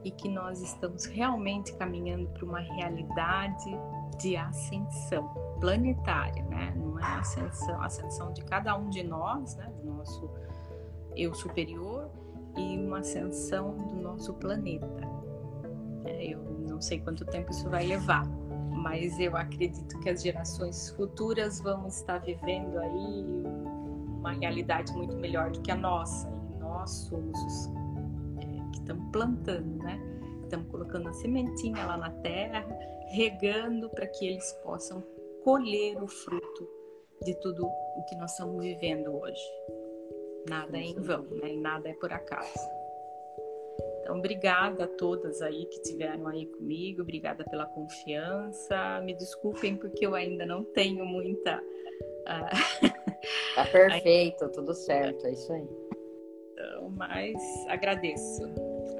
e 0.05 0.11
que 0.11 0.29
nós 0.29 0.63
estamos 0.63 1.05
realmente 1.05 1.75
caminhando 1.75 2.29
para 2.29 2.45
uma 2.45 2.61
realidade 2.61 3.71
de 4.21 4.37
ascensão 4.37 5.29
planetária, 5.61 6.45
né? 6.45 6.73
Não 6.77 6.99
é 7.01 7.05
ascensão, 7.19 7.83
ascensão 7.83 8.33
de 8.33 8.43
cada 8.45 8.77
um 8.77 8.89
de 8.89 9.03
nós, 9.03 9.57
né? 9.57 9.71
Do 9.83 9.93
nosso 9.93 10.31
eu 11.19 11.35
superior 11.35 12.09
e 12.57 12.79
uma 12.79 13.01
ascensão 13.01 13.77
do 13.77 13.97
nosso 13.97 14.33
planeta. 14.35 14.87
É, 16.05 16.27
eu 16.33 16.43
não 16.69 16.81
sei 16.81 17.01
quanto 17.01 17.25
tempo 17.25 17.51
isso 17.51 17.69
vai 17.69 17.87
levar, 17.87 18.27
mas 18.71 19.19
eu 19.19 19.37
acredito 19.37 19.99
que 20.01 20.09
as 20.09 20.23
gerações 20.23 20.91
futuras 20.91 21.61
vão 21.61 21.89
estar 21.89 22.19
vivendo 22.19 22.79
aí 22.79 23.25
uma 24.19 24.33
realidade 24.33 24.93
muito 24.93 25.17
melhor 25.17 25.51
do 25.51 25.61
que 25.61 25.71
a 25.71 25.77
nossa. 25.77 26.29
E 26.55 26.59
nós 26.59 26.91
somos 26.91 27.39
os 27.43 27.67
é, 28.39 28.71
que 28.73 28.79
estamos 28.79 29.11
plantando, 29.11 29.83
né? 29.83 30.01
Estamos 30.45 30.71
colocando 30.71 31.09
a 31.09 31.13
sementinha 31.13 31.85
lá 31.85 31.97
na 31.97 32.11
terra, 32.11 32.65
regando 33.11 33.91
para 33.91 34.07
que 34.07 34.27
eles 34.27 34.53
possam 34.65 35.03
colher 35.45 36.03
o 36.03 36.07
fruto 36.07 36.69
de 37.23 37.35
tudo 37.41 37.67
o 37.67 38.05
que 38.09 38.17
nós 38.17 38.33
estamos 38.33 38.63
vivendo 38.63 39.11
hoje. 39.15 39.43
Nada 40.49 40.77
é 40.77 40.83
em 40.83 40.95
vão, 40.95 41.23
né? 41.23 41.53
Nada 41.57 41.89
é 41.89 41.95
por 41.95 42.13
acaso. 42.13 42.59
Então, 44.01 44.19
obrigada 44.19 44.85
a 44.85 44.89
todas 44.89 45.43
aí 45.43 45.67
que 45.67 45.77
estiveram 45.77 46.27
aí 46.29 46.47
comigo, 46.47 47.03
obrigada 47.03 47.45
pela 47.45 47.67
confiança. 47.67 49.01
Me 49.03 49.15
desculpem 49.15 49.77
porque 49.77 50.07
eu 50.07 50.15
ainda 50.15 50.47
não 50.47 50.65
tenho 50.65 51.05
muita. 51.05 51.61
Uh... 51.61 52.89
Tá 53.55 53.65
perfeito, 53.65 54.49
tudo 54.51 54.73
certo, 54.73 55.27
é 55.27 55.33
isso 55.33 55.53
aí. 55.53 55.69
Então, 56.53 56.91
mas 56.91 57.37
agradeço 57.69 58.45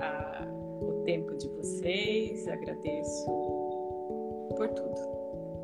a, 0.01 0.45
o 0.83 1.03
tempo 1.05 1.37
de 1.37 1.49
vocês, 1.49 2.47
agradeço 2.49 3.27
por 4.57 4.69
tudo. 4.71 5.01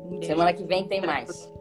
Um 0.09 0.21
Semana 0.23 0.53
que 0.53 0.63
vem 0.63 0.87
tem 0.87 1.01
mais. 1.01 1.53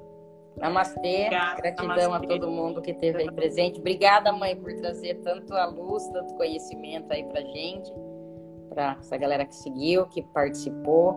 Namastê, 0.57 1.27
Obrigada, 1.27 1.57
gratidão 1.57 2.11
namastê. 2.11 2.27
a 2.27 2.29
todo 2.29 2.51
mundo 2.51 2.81
que 2.81 2.93
esteve 2.93 3.23
aí 3.23 3.31
presente. 3.31 3.81
Obrigada, 3.81 4.33
mãe, 4.33 4.55
por 4.57 4.73
trazer 4.75 5.15
tanto 5.17 5.53
a 5.55 5.67
luz, 5.67 6.07
tanto 6.09 6.35
conhecimento 6.35 7.13
aí 7.13 7.25
pra 7.25 7.41
gente, 7.41 7.93
pra 8.69 8.97
essa 9.01 9.17
galera 9.17 9.45
que 9.45 9.55
seguiu, 9.57 10.07
que 10.07 10.23
participou. 10.23 11.17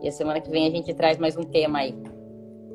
E 0.00 0.08
a 0.08 0.12
semana 0.12 0.40
que 0.40 0.50
vem 0.50 0.66
a 0.66 0.70
gente 0.70 0.92
traz 0.94 1.18
mais 1.18 1.36
um 1.36 1.44
tema 1.44 1.80
aí. 1.80 1.92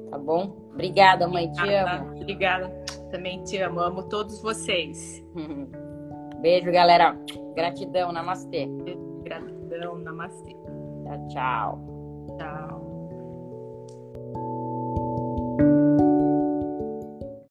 Tá 0.10 0.18
bom? 0.18 0.56
Obrigada, 0.72 1.28
mãe, 1.28 1.52
te 1.52 1.74
amo. 1.74 2.12
Obrigada, 2.16 2.70
também 3.10 3.43
te 3.43 3.58
amo. 3.58 3.80
Amo 3.80 4.04
todos 4.04 4.41
vocês. 4.41 5.24
Beijo, 6.39 6.72
galera. 6.72 7.18
Gratidão, 7.56 8.12
namastê. 8.12 8.70
Gratidão, 9.24 9.98
namastê. 9.98 10.56
Tchau, 11.04 11.28
tchau. 11.30 11.80
Tchau. 12.38 12.77